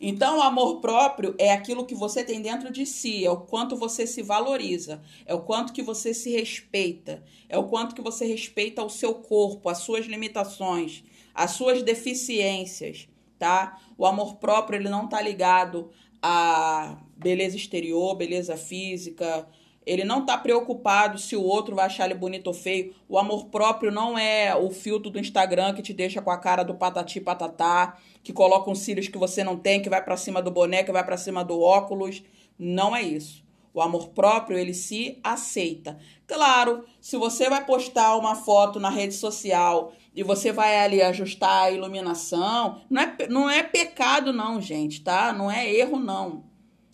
Então, 0.00 0.38
o 0.38 0.42
amor 0.42 0.80
próprio 0.80 1.34
é 1.38 1.52
aquilo 1.52 1.86
que 1.86 1.94
você 1.94 2.22
tem 2.22 2.42
dentro 2.42 2.70
de 2.70 2.84
si, 2.84 3.24
é 3.24 3.30
o 3.30 3.38
quanto 3.38 3.74
você 3.76 4.06
se 4.06 4.22
valoriza, 4.22 5.00
é 5.24 5.34
o 5.34 5.40
quanto 5.40 5.72
que 5.72 5.82
você 5.82 6.12
se 6.12 6.30
respeita, 6.30 7.24
é 7.48 7.56
o 7.56 7.64
quanto 7.64 7.94
que 7.94 8.02
você 8.02 8.26
respeita 8.26 8.84
o 8.84 8.90
seu 8.90 9.14
corpo, 9.14 9.70
as 9.70 9.78
suas 9.78 10.04
limitações, 10.04 11.02
as 11.34 11.52
suas 11.52 11.82
deficiências 11.82 13.08
tá? 13.38 13.78
O 13.96 14.06
amor 14.06 14.36
próprio 14.36 14.78
ele 14.78 14.88
não 14.88 15.08
tá 15.08 15.20
ligado 15.20 15.90
à 16.22 16.96
beleza 17.16 17.56
exterior, 17.56 18.14
beleza 18.14 18.56
física. 18.56 19.46
Ele 19.86 20.04
não 20.04 20.20
está 20.20 20.36
preocupado 20.36 21.16
se 21.16 21.36
o 21.36 21.42
outro 21.42 21.76
vai 21.76 21.86
achar 21.86 22.06
ele 22.06 22.14
bonito 22.14 22.48
ou 22.48 22.54
feio. 22.54 22.92
O 23.08 23.16
amor 23.16 23.46
próprio 23.46 23.92
não 23.92 24.18
é 24.18 24.54
o 24.56 24.68
filtro 24.70 25.10
do 25.10 25.18
Instagram 25.18 25.74
que 25.74 25.82
te 25.82 25.94
deixa 25.94 26.20
com 26.20 26.30
a 26.30 26.38
cara 26.38 26.64
do 26.64 26.74
patati 26.74 27.20
patatá, 27.20 27.96
que 28.22 28.32
coloca 28.32 28.68
uns 28.68 28.80
cílios 28.80 29.06
que 29.06 29.16
você 29.16 29.44
não 29.44 29.56
tem, 29.56 29.80
que 29.80 29.88
vai 29.88 30.02
para 30.02 30.16
cima 30.16 30.42
do 30.42 30.50
boneco, 30.50 30.86
que 30.86 30.92
vai 30.92 31.04
para 31.04 31.16
cima 31.16 31.44
do 31.44 31.60
óculos. 31.60 32.24
Não 32.58 32.96
é 32.96 33.02
isso. 33.02 33.45
O 33.76 33.82
amor 33.82 34.08
próprio, 34.08 34.56
ele 34.56 34.72
se 34.72 35.20
aceita. 35.22 35.98
Claro, 36.26 36.86
se 36.98 37.14
você 37.18 37.50
vai 37.50 37.62
postar 37.66 38.16
uma 38.16 38.34
foto 38.34 38.80
na 38.80 38.88
rede 38.88 39.12
social 39.12 39.92
e 40.14 40.22
você 40.22 40.50
vai 40.50 40.78
ali 40.78 41.02
ajustar 41.02 41.64
a 41.64 41.70
iluminação, 41.70 42.80
não 42.88 43.02
é, 43.02 43.16
não 43.28 43.50
é 43.50 43.62
pecado 43.62 44.32
não, 44.32 44.62
gente, 44.62 45.02
tá? 45.02 45.30
Não 45.30 45.50
é 45.50 45.70
erro 45.70 45.98
não. 45.98 46.44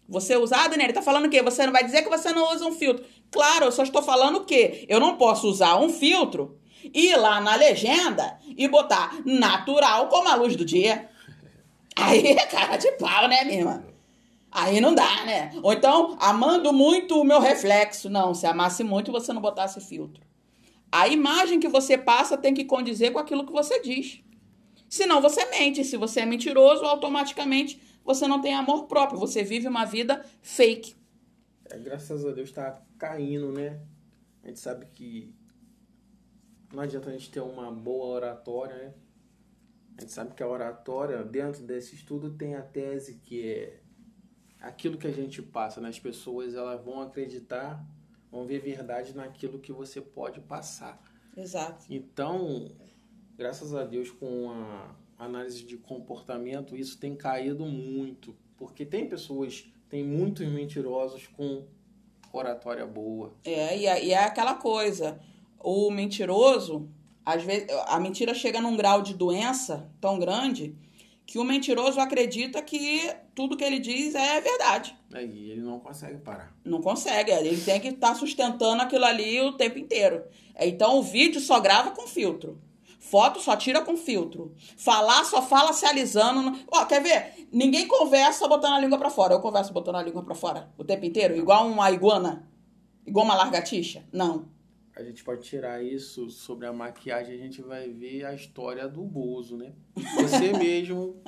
Você 0.09 0.37
usar, 0.37 0.65
ah, 0.65 0.69
Daniela, 0.69 0.93
tá 0.93 1.01
falando 1.01 1.27
o 1.27 1.31
quê? 1.31 1.41
Você 1.41 1.65
não 1.65 1.73
vai 1.73 1.85
dizer 1.85 2.03
que 2.03 2.11
você 2.11 2.33
não 2.33 2.53
usa 2.53 2.67
um 2.67 2.73
filtro. 2.73 3.07
Claro, 3.31 3.67
eu 3.67 3.73
só 3.73 3.85
estou 3.85 4.03
falando 4.03 4.39
o 4.39 4.45
quê? 4.45 4.85
Eu 4.89 4.99
não 4.99 5.17
posso 5.17 5.47
usar 5.49 5.77
um 5.77 5.89
filtro, 5.89 6.59
ir 6.93 7.15
lá 7.15 7.41
na 7.41 7.55
legenda 7.55 8.41
e 8.57 8.67
botar 8.67 9.23
natural 9.25 10.09
como 10.09 10.29
a 10.29 10.35
luz 10.35 10.57
do 10.57 10.65
dia. 10.65 11.09
Aí 11.95 12.27
é 12.33 12.47
cara 12.47 12.77
de 12.77 12.91
pau, 12.99 13.29
né, 13.29 13.45
minha 13.45 13.59
irmã? 13.61 13.92
Aí 14.53 14.83
não 14.83 14.95
dá, 14.95 15.25
né? 15.25 15.51
Ou 15.63 15.73
então, 15.73 16.15
amando 16.21 16.75
muito 16.75 17.19
o 17.19 17.25
meu 17.25 17.41
reflexo. 17.41 18.11
Não, 18.11 18.35
se 18.35 18.47
amasse 18.47 18.85
muito, 18.85 19.11
você 19.11 19.33
não 19.33 19.41
botasse 19.41 19.81
filtro. 19.81 20.23
A 20.91 21.09
imagem 21.09 21.59
que 21.59 21.69
você 21.69 21.97
passa 21.97 22.37
tem 22.37 22.53
que 22.53 22.67
condizer 22.67 23.13
com 23.13 23.19
aquilo 23.19 23.47
que 23.47 23.53
você 23.53 23.81
diz. 23.81 24.23
Senão 24.91 25.23
você 25.23 25.47
mente. 25.47 25.83
Se 25.83 25.97
você 25.97 26.21
é 26.21 26.27
mentiroso, 26.27 26.85
automaticamente 26.85 27.81
você 28.05 28.29
não 28.29 28.43
tem 28.43 28.55
amor 28.55 28.85
próprio. 28.85 29.19
Você 29.19 29.43
vive 29.43 29.67
uma 29.67 29.87
vida 29.87 30.23
fake. 30.43 30.95
É, 31.65 31.79
graças 31.79 32.27
a 32.27 32.31
Deus 32.33 32.51
está 32.51 32.83
caindo, 32.99 33.51
né? 33.51 33.81
A 34.45 34.49
gente 34.49 34.61
sabe 34.61 34.85
que 34.93 35.35
não 36.75 36.83
adianta 36.83 37.09
a 37.09 37.13
gente 37.13 37.31
ter 37.31 37.41
uma 37.41 37.73
boa 37.73 38.17
oratória, 38.17 38.77
né? 38.77 38.95
A 39.97 40.01
gente 40.03 40.13
sabe 40.13 40.35
que 40.35 40.43
a 40.43 40.49
oratória, 40.49 41.23
dentro 41.25 41.63
desse 41.63 41.95
estudo, 41.95 42.35
tem 42.35 42.55
a 42.55 42.63
tese 42.63 43.15
que 43.15 43.49
é 43.49 43.82
aquilo 44.63 44.97
que 44.97 45.07
a 45.07 45.13
gente 45.13 45.43
passa 45.43 45.81
nas 45.81 45.99
pessoas, 45.99 46.55
elas 46.55 46.83
vão 46.83 47.03
acreditar, 47.03 47.85
vão 48.31 48.47
ver 48.47 48.61
verdade 48.61 49.15
naquilo 49.15 49.59
que 49.59 49.73
você 49.73 50.01
pode 50.01 50.41
passar. 50.41 51.03
Exato. 51.37 51.85
Então, 51.91 52.71
graças 53.37 53.75
a 53.75 53.85
Deus, 53.85 54.11
com 54.11 54.51
a 54.51 54.95
análise 55.19 55.65
de 55.65 55.77
comportamento, 55.77 56.77
isso 56.77 56.99
tem 56.99 57.17
caído 57.17 57.67
muito. 57.67 58.37
Porque 58.57 58.87
tem 58.87 59.09
pessoas, 59.09 59.67
tem 59.89 60.05
muitos 60.05 60.47
mentirosos 60.47 61.27
com 61.27 61.67
oratória 62.33 62.87
boa. 62.87 63.35
É, 63.45 63.77
e 63.77 63.87
é, 63.87 64.05
e 64.05 64.11
é 64.13 64.25
aquela 64.25 64.55
coisa. 64.55 65.21
O 65.59 65.91
mentiroso, 65.91 66.89
às 67.27 67.43
vezes, 67.43 67.67
a 67.87 67.99
mentira 67.99 68.33
chega 68.33 68.61
num 68.61 68.77
grau 68.77 69.03
de 69.03 69.15
doença 69.15 69.91
tão 70.01 70.19
grande 70.19 70.77
que 71.33 71.39
o 71.39 71.45
mentiroso 71.45 71.99
acredita 71.99 72.61
que 72.61 73.11
tudo 73.35 73.57
que 73.57 73.65
ele 73.65 73.79
diz 73.79 74.15
é 74.15 74.39
verdade. 74.39 74.95
É, 75.15 75.25
e 75.25 75.51
ele 75.51 75.63
não 75.63 75.81
consegue 75.81 76.19
parar. 76.19 76.55
Não 76.63 76.83
consegue, 76.83 77.31
ele 77.31 77.59
tem 77.59 77.81
que 77.81 77.89
estar 77.89 78.09
tá 78.09 78.15
sustentando 78.15 78.83
aquilo 78.83 79.07
ali 79.07 79.41
o 79.41 79.55
tempo 79.55 79.79
inteiro. 79.79 80.25
Então 80.61 80.99
o 80.99 81.03
vídeo 81.03 81.41
só 81.41 81.59
grava 81.59 81.93
com 81.93 82.07
filtro. 82.07 82.61
Foto 83.01 83.41
só 83.41 83.57
tira 83.57 83.81
com 83.81 83.97
filtro. 83.97 84.55
Falar 84.77 85.25
só 85.25 85.41
fala 85.41 85.73
se 85.73 85.87
alisando. 85.87 86.55
Ó, 86.71 86.85
quer 86.85 87.03
ver? 87.03 87.49
Ninguém 87.51 87.89
conversa 87.89 88.47
botando 88.47 88.75
a 88.75 88.81
língua 88.81 88.99
para 88.99 89.09
fora. 89.09 89.33
Eu 89.33 89.41
converso 89.41 89.73
botando 89.73 89.97
a 89.97 90.03
língua 90.03 90.23
para 90.23 90.35
fora 90.35 90.71
o 90.77 90.85
tempo 90.85 91.07
inteiro, 91.07 91.35
igual 91.35 91.67
uma 91.67 91.91
iguana, 91.91 92.47
igual 93.07 93.25
uma 93.25 93.35
largatixa. 93.35 94.05
Não 94.13 94.53
a 94.95 95.03
gente 95.03 95.25
pode 95.25 95.43
tirar 95.43 95.83
isso 95.83 96.29
sobre 96.29 96.67
a 96.67 96.73
maquiagem, 96.73 97.35
a 97.35 97.39
gente 97.39 97.63
vai 97.63 97.89
ver 97.89 98.25
a 98.25 98.35
história 98.35 98.87
do 98.89 99.03
Bozo, 99.03 99.57
né? 99.57 99.73
Você 100.17 100.53
mesmo, 100.57 101.23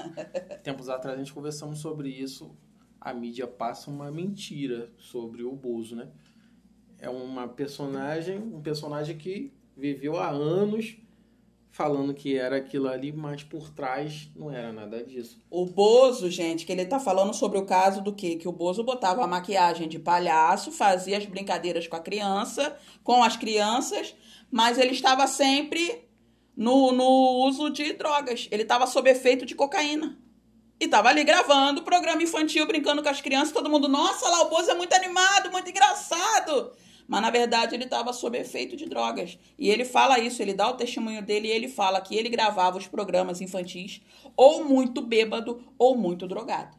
tempos 0.62 0.88
atrás 0.88 1.16
a 1.16 1.18
gente 1.18 1.32
conversamos 1.32 1.78
sobre 1.78 2.08
isso, 2.08 2.54
a 3.00 3.14
mídia 3.14 3.46
passa 3.46 3.90
uma 3.90 4.10
mentira 4.10 4.92
sobre 4.98 5.42
o 5.42 5.52
Bozo, 5.52 5.96
né? 5.96 6.08
É 6.98 7.08
uma 7.08 7.48
personagem, 7.48 8.38
um 8.38 8.60
personagem 8.60 9.16
que 9.16 9.52
viveu 9.76 10.16
há 10.16 10.28
anos 10.28 10.96
falando 11.74 12.14
que 12.14 12.38
era 12.38 12.58
aquilo 12.58 12.86
ali, 12.86 13.12
mas 13.12 13.42
por 13.42 13.68
trás 13.68 14.30
não 14.36 14.48
era 14.48 14.72
nada 14.72 15.02
disso. 15.02 15.40
O 15.50 15.66
Bozo, 15.66 16.30
gente, 16.30 16.64
que 16.64 16.70
ele 16.70 16.86
tá 16.86 17.00
falando 17.00 17.34
sobre 17.34 17.58
o 17.58 17.66
caso 17.66 18.00
do 18.00 18.14
quê? 18.14 18.36
Que 18.36 18.46
o 18.46 18.52
Bozo 18.52 18.84
botava 18.84 19.24
a 19.24 19.26
maquiagem 19.26 19.88
de 19.88 19.98
palhaço, 19.98 20.70
fazia 20.70 21.18
as 21.18 21.26
brincadeiras 21.26 21.88
com 21.88 21.96
a 21.96 22.00
criança, 22.00 22.78
com 23.02 23.24
as 23.24 23.36
crianças, 23.36 24.14
mas 24.52 24.78
ele 24.78 24.92
estava 24.92 25.26
sempre 25.26 26.08
no, 26.56 26.92
no 26.92 27.44
uso 27.44 27.68
de 27.70 27.92
drogas. 27.94 28.46
Ele 28.52 28.62
estava 28.62 28.86
sob 28.86 29.10
efeito 29.10 29.44
de 29.44 29.56
cocaína. 29.56 30.16
E 30.78 30.86
tava 30.86 31.08
ali 31.08 31.24
gravando 31.24 31.80
o 31.80 31.84
programa 31.84 32.22
infantil, 32.22 32.68
brincando 32.68 33.02
com 33.02 33.08
as 33.08 33.20
crianças, 33.20 33.52
todo 33.52 33.68
mundo, 33.68 33.88
nossa, 33.88 34.28
lá 34.28 34.42
o 34.42 34.48
Bozo 34.48 34.70
é 34.70 34.74
muito 34.74 34.92
animado, 34.92 35.50
muito 35.50 35.68
engraçado 35.68 36.70
mas 37.06 37.20
na 37.20 37.30
verdade 37.30 37.74
ele 37.74 37.84
estava 37.84 38.12
sob 38.12 38.38
efeito 38.38 38.76
de 38.76 38.86
drogas. 38.86 39.38
E 39.58 39.68
ele 39.68 39.84
fala 39.84 40.18
isso, 40.18 40.40
ele 40.40 40.54
dá 40.54 40.68
o 40.68 40.76
testemunho 40.76 41.22
dele 41.22 41.48
e 41.48 41.50
ele 41.50 41.68
fala 41.68 42.00
que 42.00 42.14
ele 42.14 42.28
gravava 42.28 42.78
os 42.78 42.86
programas 42.86 43.40
infantis 43.40 44.00
ou 44.36 44.64
muito 44.64 45.02
bêbado 45.02 45.62
ou 45.78 45.96
muito 45.96 46.26
drogado. 46.26 46.76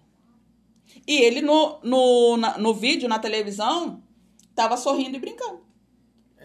E 1.07 1.21
ele 1.21 1.41
no, 1.41 1.79
no, 1.83 2.37
na, 2.37 2.57
no 2.57 2.73
vídeo, 2.73 3.07
na 3.07 3.19
televisão, 3.19 4.03
estava 4.49 4.77
sorrindo 4.77 5.17
e 5.17 5.19
brincando. 5.19 5.63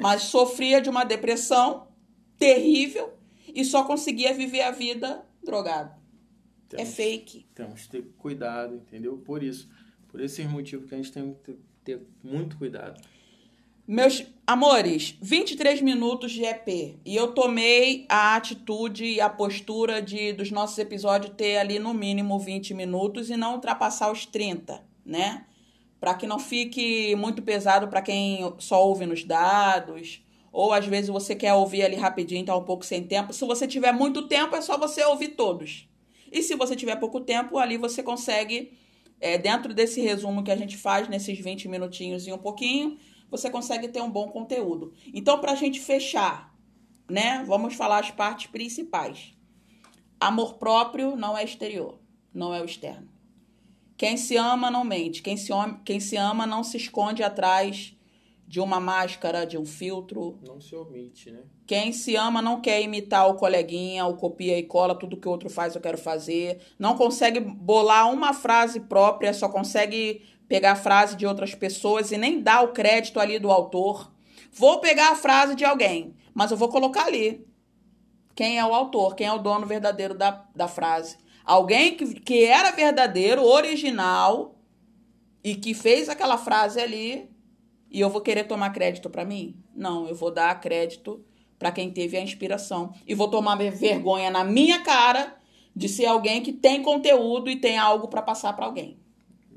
Mas 0.00 0.22
sofria 0.22 0.80
de 0.80 0.88
uma 0.88 1.04
depressão 1.04 1.88
terrível 2.38 3.12
e 3.54 3.64
só 3.64 3.84
conseguia 3.84 4.32
viver 4.32 4.62
a 4.62 4.70
vida 4.70 5.24
drogado. 5.42 5.94
É 6.72 6.76
temos, 6.76 6.88
é 6.88 6.92
fake. 6.92 7.46
Temos 7.54 7.82
que 7.82 7.88
ter 7.90 8.02
cuidado, 8.16 8.76
entendeu? 8.76 9.18
Por 9.18 9.42
isso. 9.42 9.68
Por 10.08 10.20
esses 10.20 10.44
motivos 10.46 10.88
que 10.88 10.94
a 10.94 10.98
gente 10.98 11.12
tem 11.12 11.36
que 11.44 11.56
ter 11.84 12.00
muito 12.22 12.56
cuidado. 12.56 13.00
Meus 13.90 14.24
amores, 14.46 15.16
23 15.20 15.82
minutos 15.82 16.30
de 16.30 16.44
EP. 16.44 16.96
E 17.04 17.16
eu 17.16 17.32
tomei 17.32 18.06
a 18.08 18.36
atitude 18.36 19.04
e 19.04 19.20
a 19.20 19.28
postura 19.28 20.00
de 20.00 20.32
dos 20.32 20.52
nossos 20.52 20.78
episódios 20.78 21.34
ter 21.36 21.58
ali 21.58 21.80
no 21.80 21.92
mínimo 21.92 22.38
20 22.38 22.72
minutos 22.72 23.30
e 23.30 23.36
não 23.36 23.54
ultrapassar 23.54 24.12
os 24.12 24.24
30, 24.24 24.80
né? 25.04 25.44
Para 25.98 26.14
que 26.14 26.24
não 26.24 26.38
fique 26.38 27.16
muito 27.16 27.42
pesado 27.42 27.88
para 27.88 28.00
quem 28.00 28.54
só 28.58 28.80
ouve 28.86 29.06
nos 29.06 29.24
dados, 29.24 30.22
ou 30.52 30.72
às 30.72 30.86
vezes 30.86 31.10
você 31.10 31.34
quer 31.34 31.54
ouvir 31.54 31.82
ali 31.82 31.96
rapidinho, 31.96 32.46
tá 32.46 32.56
um 32.56 32.62
pouco 32.62 32.86
sem 32.86 33.02
tempo. 33.02 33.32
Se 33.32 33.44
você 33.44 33.66
tiver 33.66 33.90
muito 33.90 34.28
tempo, 34.28 34.54
é 34.54 34.60
só 34.60 34.78
você 34.78 35.02
ouvir 35.02 35.30
todos. 35.30 35.88
E 36.30 36.44
se 36.44 36.54
você 36.54 36.76
tiver 36.76 36.94
pouco 36.94 37.18
tempo, 37.22 37.58
ali 37.58 37.76
você 37.76 38.04
consegue, 38.04 38.70
é, 39.20 39.36
dentro 39.36 39.74
desse 39.74 40.00
resumo 40.00 40.44
que 40.44 40.50
a 40.52 40.56
gente 40.56 40.76
faz, 40.76 41.08
nesses 41.08 41.36
20 41.40 41.66
minutinhos 41.66 42.24
e 42.28 42.32
um 42.32 42.38
pouquinho, 42.38 42.96
você 43.30 43.50
consegue 43.50 43.88
ter 43.88 44.02
um 44.02 44.10
bom 44.10 44.28
conteúdo. 44.28 44.92
Então, 45.14 45.38
para 45.38 45.52
a 45.52 45.56
gente 45.56 45.80
fechar, 45.80 46.54
né? 47.08 47.44
Vamos 47.46 47.74
falar 47.74 48.00
as 48.00 48.10
partes 48.10 48.46
principais. 48.46 49.36
Amor 50.18 50.54
próprio 50.54 51.16
não 51.16 51.36
é 51.36 51.44
exterior, 51.44 51.98
não 52.32 52.54
é 52.54 52.60
o 52.60 52.64
externo. 52.64 53.08
Quem 53.96 54.16
se 54.16 54.36
ama 54.36 54.70
não 54.70 54.84
mente. 54.84 55.22
Quem 55.22 55.36
se, 55.36 55.50
quem 55.84 56.00
se 56.00 56.16
ama 56.16 56.46
não 56.46 56.64
se 56.64 56.76
esconde 56.76 57.22
atrás 57.22 57.94
de 58.50 58.58
uma 58.58 58.80
máscara, 58.80 59.46
de 59.46 59.56
um 59.56 59.64
filtro. 59.64 60.38
Não 60.44 60.60
se 60.60 60.74
omite, 60.74 61.30
né? 61.30 61.42
Quem 61.66 61.92
se 61.92 62.16
ama 62.16 62.42
não 62.42 62.60
quer 62.60 62.82
imitar 62.82 63.28
o 63.28 63.34
coleguinha, 63.34 64.06
o 64.06 64.16
copia 64.16 64.58
e 64.58 64.64
cola, 64.64 64.94
tudo 64.94 65.16
que 65.16 65.28
o 65.28 65.30
outro 65.30 65.48
faz 65.48 65.76
eu 65.76 65.80
quero 65.80 65.96
fazer. 65.96 66.60
Não 66.78 66.96
consegue 66.96 67.38
bolar 67.38 68.12
uma 68.12 68.32
frase 68.32 68.80
própria, 68.80 69.32
só 69.32 69.48
consegue 69.48 70.22
pegar 70.50 70.72
a 70.72 70.76
frase 70.76 71.14
de 71.14 71.24
outras 71.24 71.54
pessoas 71.54 72.10
e 72.10 72.18
nem 72.18 72.40
dar 72.40 72.64
o 72.64 72.72
crédito 72.72 73.20
ali 73.20 73.38
do 73.38 73.52
autor. 73.52 74.12
Vou 74.52 74.80
pegar 74.80 75.12
a 75.12 75.14
frase 75.14 75.54
de 75.54 75.64
alguém, 75.64 76.16
mas 76.34 76.50
eu 76.50 76.56
vou 76.56 76.68
colocar 76.68 77.04
ali 77.04 77.46
quem 78.34 78.58
é 78.58 78.66
o 78.66 78.74
autor, 78.74 79.14
quem 79.14 79.28
é 79.28 79.32
o 79.32 79.38
dono 79.38 79.64
verdadeiro 79.64 80.12
da, 80.12 80.44
da 80.52 80.66
frase. 80.66 81.16
Alguém 81.44 81.94
que, 81.94 82.18
que 82.18 82.44
era 82.44 82.72
verdadeiro, 82.72 83.44
original, 83.44 84.56
e 85.44 85.54
que 85.54 85.72
fez 85.72 86.08
aquela 86.08 86.36
frase 86.36 86.80
ali, 86.80 87.30
e 87.88 88.00
eu 88.00 88.10
vou 88.10 88.20
querer 88.20 88.42
tomar 88.44 88.70
crédito 88.70 89.08
para 89.08 89.24
mim? 89.24 89.54
Não, 89.72 90.08
eu 90.08 90.16
vou 90.16 90.32
dar 90.32 90.58
crédito 90.60 91.24
para 91.60 91.70
quem 91.70 91.92
teve 91.92 92.16
a 92.16 92.22
inspiração. 92.22 92.92
E 93.06 93.14
vou 93.14 93.28
tomar 93.28 93.54
vergonha 93.54 94.32
na 94.32 94.42
minha 94.42 94.82
cara 94.82 95.36
de 95.76 95.88
ser 95.88 96.06
alguém 96.06 96.42
que 96.42 96.52
tem 96.52 96.82
conteúdo 96.82 97.48
e 97.48 97.54
tem 97.54 97.78
algo 97.78 98.08
para 98.08 98.20
passar 98.20 98.52
para 98.54 98.66
alguém. 98.66 98.98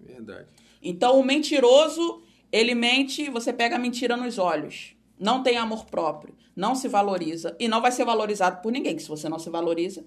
Verdade. 0.06 0.48
Então, 0.82 1.20
o 1.20 1.24
mentiroso, 1.24 2.22
ele 2.52 2.76
mente, 2.76 3.30
você 3.30 3.54
pega 3.54 3.76
a 3.76 3.80
mentira 3.80 4.18
nos 4.18 4.38
olhos. 4.38 4.96
Não 5.20 5.42
tem 5.42 5.58
amor 5.58 5.86
próprio, 5.86 6.36
não 6.56 6.76
se 6.76 6.88
valoriza 6.88 7.56
e 7.60 7.68
não 7.68 7.82
vai 7.82 7.92
ser 7.92 8.04
valorizado 8.04 8.62
por 8.62 8.72
ninguém, 8.72 9.00
se 9.00 9.08
você 9.08 9.30
não 9.30 9.40
se 9.40 9.50
valoriza, 9.50 10.06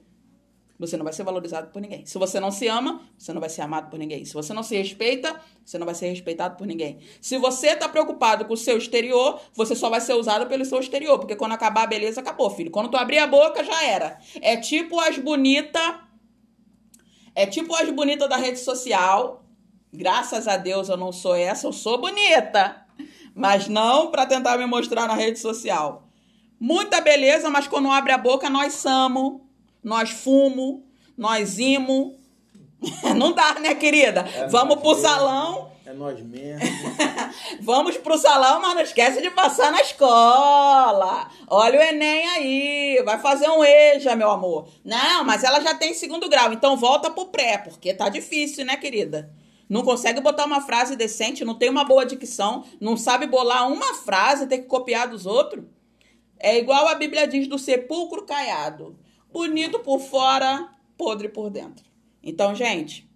você 0.78 0.96
não 0.96 1.04
vai 1.04 1.12
ser 1.12 1.22
valorizado 1.22 1.70
por 1.70 1.80
ninguém. 1.80 2.04
Se 2.04 2.18
você 2.18 2.38
não 2.38 2.50
se 2.50 2.68
ama, 2.68 3.00
você 3.16 3.32
não 3.32 3.40
vai 3.40 3.48
ser 3.48 3.62
amado 3.62 3.88
por 3.90 3.98
ninguém. 3.98 4.24
Se 4.24 4.35
você 4.35 4.52
não 4.52 4.62
se 4.62 4.76
respeita, 4.76 5.40
você 5.64 5.78
não 5.78 5.87
vai 5.87 5.94
ser 5.94 6.09
respeitado 6.09 6.56
por 6.56 6.66
ninguém. 6.66 6.98
Se 7.20 7.38
você 7.38 7.74
tá 7.74 7.88
preocupado 7.88 8.44
com 8.44 8.52
o 8.52 8.56
seu 8.56 8.76
exterior, 8.76 9.40
você 9.54 9.74
só 9.74 9.88
vai 9.88 10.00
ser 10.00 10.14
usado 10.14 10.46
pelo 10.46 10.64
seu 10.64 10.78
exterior. 10.78 11.18
Porque 11.18 11.35
quando 11.35 11.52
acabar 11.52 11.85
a 11.85 11.87
beleza, 11.87 12.20
acabou, 12.20 12.50
filho. 12.50 12.70
Quando 12.70 12.90
tu 12.90 12.96
abrir 12.96 13.18
a 13.18 13.26
boca, 13.26 13.64
já 13.64 13.85
era. 13.85 14.18
É 14.42 14.56
tipo 14.56 15.00
as 15.00 15.18
bonitas. 15.18 15.94
É 17.35 17.46
tipo 17.46 17.74
as 17.74 17.88
bonitas 17.90 18.28
da 18.28 18.37
rede 18.37 18.59
social. 18.59 19.45
Graças 19.96 20.46
a 20.46 20.56
Deus 20.56 20.88
eu 20.88 20.96
não 20.96 21.11
sou 21.11 21.35
essa, 21.35 21.66
eu 21.66 21.72
sou 21.72 21.98
bonita. 21.98 22.85
Mas 23.35 23.68
não 23.68 24.11
para 24.11 24.26
tentar 24.26 24.56
me 24.56 24.66
mostrar 24.66 25.06
na 25.06 25.14
rede 25.14 25.38
social. 25.38 26.09
Muita 26.59 27.00
beleza, 27.00 27.50
mas 27.50 27.66
quando 27.68 27.90
abre 27.90 28.12
a 28.12 28.18
boca, 28.18 28.48
nós 28.48 28.74
somos 28.74 29.46
nós 29.87 30.11
fumo, 30.11 30.85
nós 31.16 31.61
imo. 31.61 32.18
Não 33.16 33.32
dá, 33.32 33.54
né, 33.61 33.72
querida? 33.76 34.26
É 34.35 34.48
Vamos 34.48 34.80
pro 34.80 34.88
mesmo. 34.88 35.02
salão. 35.02 35.70
É 35.87 35.92
nós 35.92 36.20
mesmo. 36.20 36.61
Vamos 37.62 37.96
pro 37.96 38.18
salão, 38.18 38.61
mas 38.61 38.74
não 38.74 38.82
esquece 38.82 39.22
de 39.22 39.30
passar 39.30 39.70
na 39.70 39.80
escola. 39.80 41.30
Olha 41.46 41.78
o 41.78 41.82
Enem 41.82 42.28
aí. 42.30 43.02
Vai 43.04 43.20
fazer 43.20 43.48
um 43.48 43.62
EJA, 43.62 44.16
meu 44.16 44.28
amor. 44.28 44.68
Não, 44.85 45.22
mas 45.22 45.44
ela 45.44 45.61
já 45.61 45.72
tem 45.72 45.94
segundo 45.94 46.28
grau. 46.28 46.52
Então 46.52 46.76
volta 46.76 47.09
pro 47.09 47.26
pré, 47.26 47.59
porque 47.59 47.94
tá 47.94 48.09
difícil, 48.09 48.64
né, 48.64 48.76
querida? 48.76 49.30
Não 49.68 49.83
consegue 49.83 50.20
botar 50.20 50.44
uma 50.44 50.61
frase 50.61 50.96
decente, 50.96 51.44
não 51.44 51.55
tem 51.55 51.70
uma 51.70 51.85
boa 51.85 52.07
dicção, 52.07 52.64
não 52.81 52.96
sabe 52.96 53.26
bolar 53.26 53.70
uma 53.70 53.94
frase, 53.94 54.46
tem 54.46 54.62
que 54.62 54.68
copiar 54.68 55.09
dos 55.09 55.26
outros. 55.26 55.64
É 56.38 56.59
igual 56.59 56.87
a 56.87 56.94
Bíblia 56.94 57.26
diz 57.26 57.48
do 57.48 57.59
sepulcro 57.59 58.24
caiado 58.24 58.96
bonito 59.37 59.81
por 59.81 60.00
fora, 60.00 60.66
podre 60.96 61.29
por 61.29 61.50
dentro. 61.50 61.85
Então, 62.22 62.55
gente, 62.55 63.07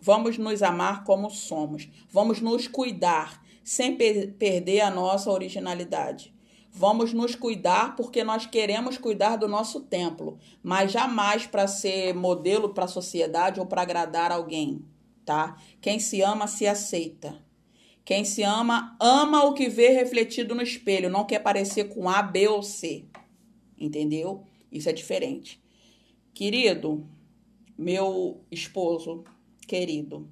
vamos 0.00 0.36
nos 0.36 0.64
amar 0.64 1.04
como 1.04 1.30
somos. 1.30 1.88
Vamos 2.10 2.40
nos 2.40 2.66
cuidar 2.66 3.40
sem 3.62 3.94
per 3.94 4.32
perder 4.32 4.80
a 4.80 4.90
nossa 4.90 5.30
originalidade. 5.30 6.34
Vamos 6.72 7.12
nos 7.12 7.36
cuidar 7.36 7.94
porque 7.94 8.24
nós 8.24 8.46
queremos 8.46 8.98
cuidar 8.98 9.36
do 9.36 9.46
nosso 9.46 9.80
templo, 9.82 10.38
mas 10.60 10.90
jamais 10.90 11.46
para 11.46 11.68
ser 11.68 12.14
modelo 12.14 12.70
para 12.70 12.86
a 12.86 12.88
sociedade 12.88 13.60
ou 13.60 13.66
para 13.66 13.82
agradar 13.82 14.32
alguém, 14.32 14.84
tá? 15.30 15.56
Quem 15.80 16.00
se 16.00 16.20
ama 16.22 16.48
se 16.48 16.66
aceita. 16.66 17.40
Quem 18.04 18.24
se 18.24 18.42
ama, 18.42 18.96
ama 18.98 19.44
o 19.44 19.54
que 19.54 19.68
vê 19.68 19.90
refletido 19.90 20.56
no 20.56 20.62
espelho, 20.62 21.08
não 21.08 21.24
quer 21.24 21.38
parecer 21.38 21.84
com 21.84 22.08
A, 22.08 22.20
B 22.20 22.48
ou 22.48 22.64
C. 22.64 23.04
Entendeu? 23.78 24.44
Isso 24.72 24.88
é 24.88 24.92
diferente. 24.92 25.62
Querido, 26.34 27.08
meu 27.78 28.40
esposo 28.50 29.22
querido. 29.68 30.28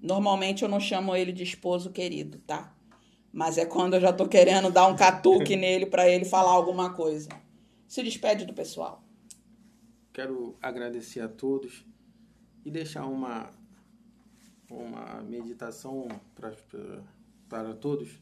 Normalmente 0.00 0.62
eu 0.62 0.68
não 0.70 0.80
chamo 0.80 1.14
ele 1.14 1.30
de 1.30 1.42
esposo 1.42 1.90
querido, 1.90 2.38
tá? 2.46 2.74
Mas 3.30 3.58
é 3.58 3.66
quando 3.66 3.94
eu 3.94 4.00
já 4.00 4.14
tô 4.14 4.26
querendo 4.26 4.70
dar 4.70 4.86
um 4.86 4.96
catuque 4.96 5.56
nele 5.60 5.84
para 5.84 6.08
ele 6.08 6.24
falar 6.24 6.52
alguma 6.52 6.94
coisa. 6.94 7.28
Se 7.86 8.02
despede 8.02 8.46
do 8.46 8.54
pessoal. 8.54 9.04
Quero 10.10 10.56
agradecer 10.62 11.20
a 11.20 11.28
todos 11.28 11.84
e 12.64 12.70
deixar 12.70 13.04
uma 13.04 13.52
uma 14.72 15.22
meditação 15.22 16.08
para 16.34 16.52
para 17.48 17.74
todos 17.74 18.18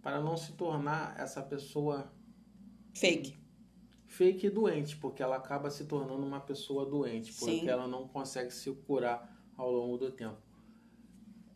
para 0.00 0.20
não 0.20 0.36
se 0.36 0.52
tornar 0.52 1.18
essa 1.18 1.42
pessoa 1.42 2.12
fake 2.94 3.42
fake 4.12 4.50
doente, 4.50 4.94
porque 4.98 5.22
ela 5.22 5.36
acaba 5.36 5.70
se 5.70 5.86
tornando 5.86 6.22
uma 6.22 6.40
pessoa 6.40 6.84
doente, 6.84 7.32
porque 7.32 7.60
Sim. 7.60 7.68
ela 7.68 7.88
não 7.88 8.06
consegue 8.06 8.50
se 8.52 8.70
curar 8.70 9.42
ao 9.56 9.72
longo 9.72 9.96
do 9.96 10.10
tempo. 10.10 10.36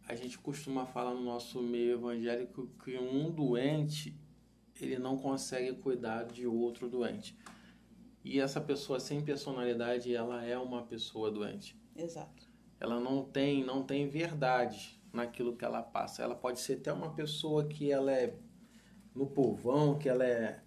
A 0.08 0.14
gente 0.14 0.38
costuma 0.38 0.86
falar 0.86 1.12
no 1.12 1.22
nosso 1.22 1.62
meio 1.62 1.92
evangélico 1.94 2.68
que 2.82 2.96
um 2.96 3.30
doente 3.30 4.18
ele 4.80 4.98
não 4.98 5.18
consegue 5.18 5.74
cuidar 5.76 6.24
de 6.24 6.46
outro 6.46 6.88
doente. 6.88 7.36
E 8.24 8.40
essa 8.40 8.60
pessoa 8.60 8.98
sem 8.98 9.20
personalidade, 9.20 10.14
ela 10.14 10.42
é 10.42 10.56
uma 10.56 10.82
pessoa 10.82 11.30
doente. 11.30 11.78
Exato. 11.94 12.45
Ela 12.78 13.00
não 13.00 13.24
tem, 13.24 13.64
não 13.64 13.82
tem 13.82 14.08
verdade 14.08 15.00
naquilo 15.12 15.56
que 15.56 15.64
ela 15.64 15.82
passa. 15.82 16.22
Ela 16.22 16.34
pode 16.34 16.60
ser 16.60 16.74
até 16.74 16.92
uma 16.92 17.14
pessoa 17.14 17.64
que 17.64 17.90
ela 17.90 18.12
é 18.12 18.34
no 19.14 19.26
povão, 19.26 19.98
que 19.98 20.08
ela 20.08 20.24
é 20.24 20.60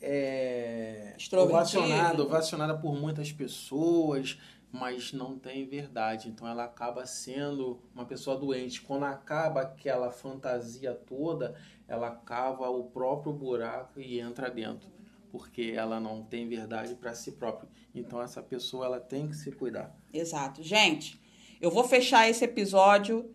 é, 0.00 1.14
ovacionada, 1.36 2.22
ovacionada 2.22 2.78
por 2.78 2.94
muitas 2.98 3.30
pessoas, 3.30 4.40
mas 4.72 5.12
não 5.12 5.38
tem 5.38 5.66
verdade. 5.66 6.28
Então 6.28 6.48
ela 6.48 6.64
acaba 6.64 7.04
sendo 7.04 7.82
uma 7.94 8.04
pessoa 8.04 8.36
doente. 8.36 8.80
Quando 8.80 9.04
acaba 9.04 9.60
aquela 9.60 10.10
fantasia 10.10 10.94
toda, 10.94 11.54
ela 11.86 12.10
cava 12.10 12.68
o 12.70 12.84
próprio 12.84 13.32
buraco 13.32 14.00
e 14.00 14.18
entra 14.18 14.50
dentro, 14.50 14.88
porque 15.30 15.72
ela 15.74 16.00
não 16.00 16.22
tem 16.22 16.48
verdade 16.48 16.94
para 16.94 17.14
si 17.14 17.32
própria. 17.32 17.68
Então 17.94 18.20
essa 18.20 18.42
pessoa 18.42 18.86
ela 18.86 19.00
tem 19.00 19.28
que 19.28 19.36
se 19.36 19.50
cuidar. 19.52 19.94
Exato. 20.12 20.62
Gente, 20.62 21.20
eu 21.60 21.70
vou 21.70 21.84
fechar 21.84 22.28
esse 22.28 22.44
episódio 22.44 23.30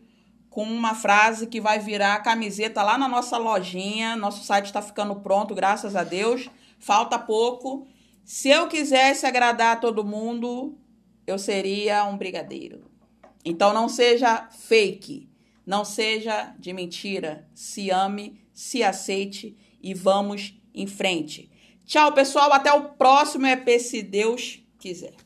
com 0.50 0.64
uma 0.64 0.96
frase 0.96 1.48
que 1.48 1.60
vai 1.60 1.80
virar 1.80 2.24
camiseta 2.24 2.82
lá 2.82 2.98
na 2.98 3.08
nossa 3.08 3.38
lojinha. 3.38 4.16
Nosso 4.16 4.44
site 4.44 4.68
está 4.68 4.82
ficando 4.82 5.16
pronto, 5.18 5.54
graças 5.54 5.96
a 5.96 6.04
Deus. 6.04 6.50
Falta 6.80 7.20
pouco. 7.20 7.88
Se 8.24 8.50
eu 8.50 8.68
quisesse 8.68 9.26
agradar 9.26 9.76
a 9.76 9.80
todo 9.80 10.04
mundo, 10.04 10.78
eu 11.28 11.38
seria 11.38 12.06
um 12.06 12.18
brigadeiro. 12.18 12.90
Então 13.44 13.74
não 13.74 13.88
seja 13.88 14.48
fake, 14.50 15.30
não 15.66 15.86
seja 15.86 16.56
de 16.58 16.74
mentira. 16.74 17.48
Se 17.54 17.92
ame, 17.92 18.42
se 18.54 18.82
aceite 18.82 19.56
e 19.82 19.94
vamos 19.94 20.60
em 20.74 20.88
frente. 20.88 21.52
Tchau, 21.86 22.12
pessoal. 22.14 22.52
Até 22.54 22.72
o 22.74 22.90
próximo 22.90 23.46
EP, 23.48 23.80
se 23.80 24.02
Deus 24.02 24.60
quiser. 24.80 25.25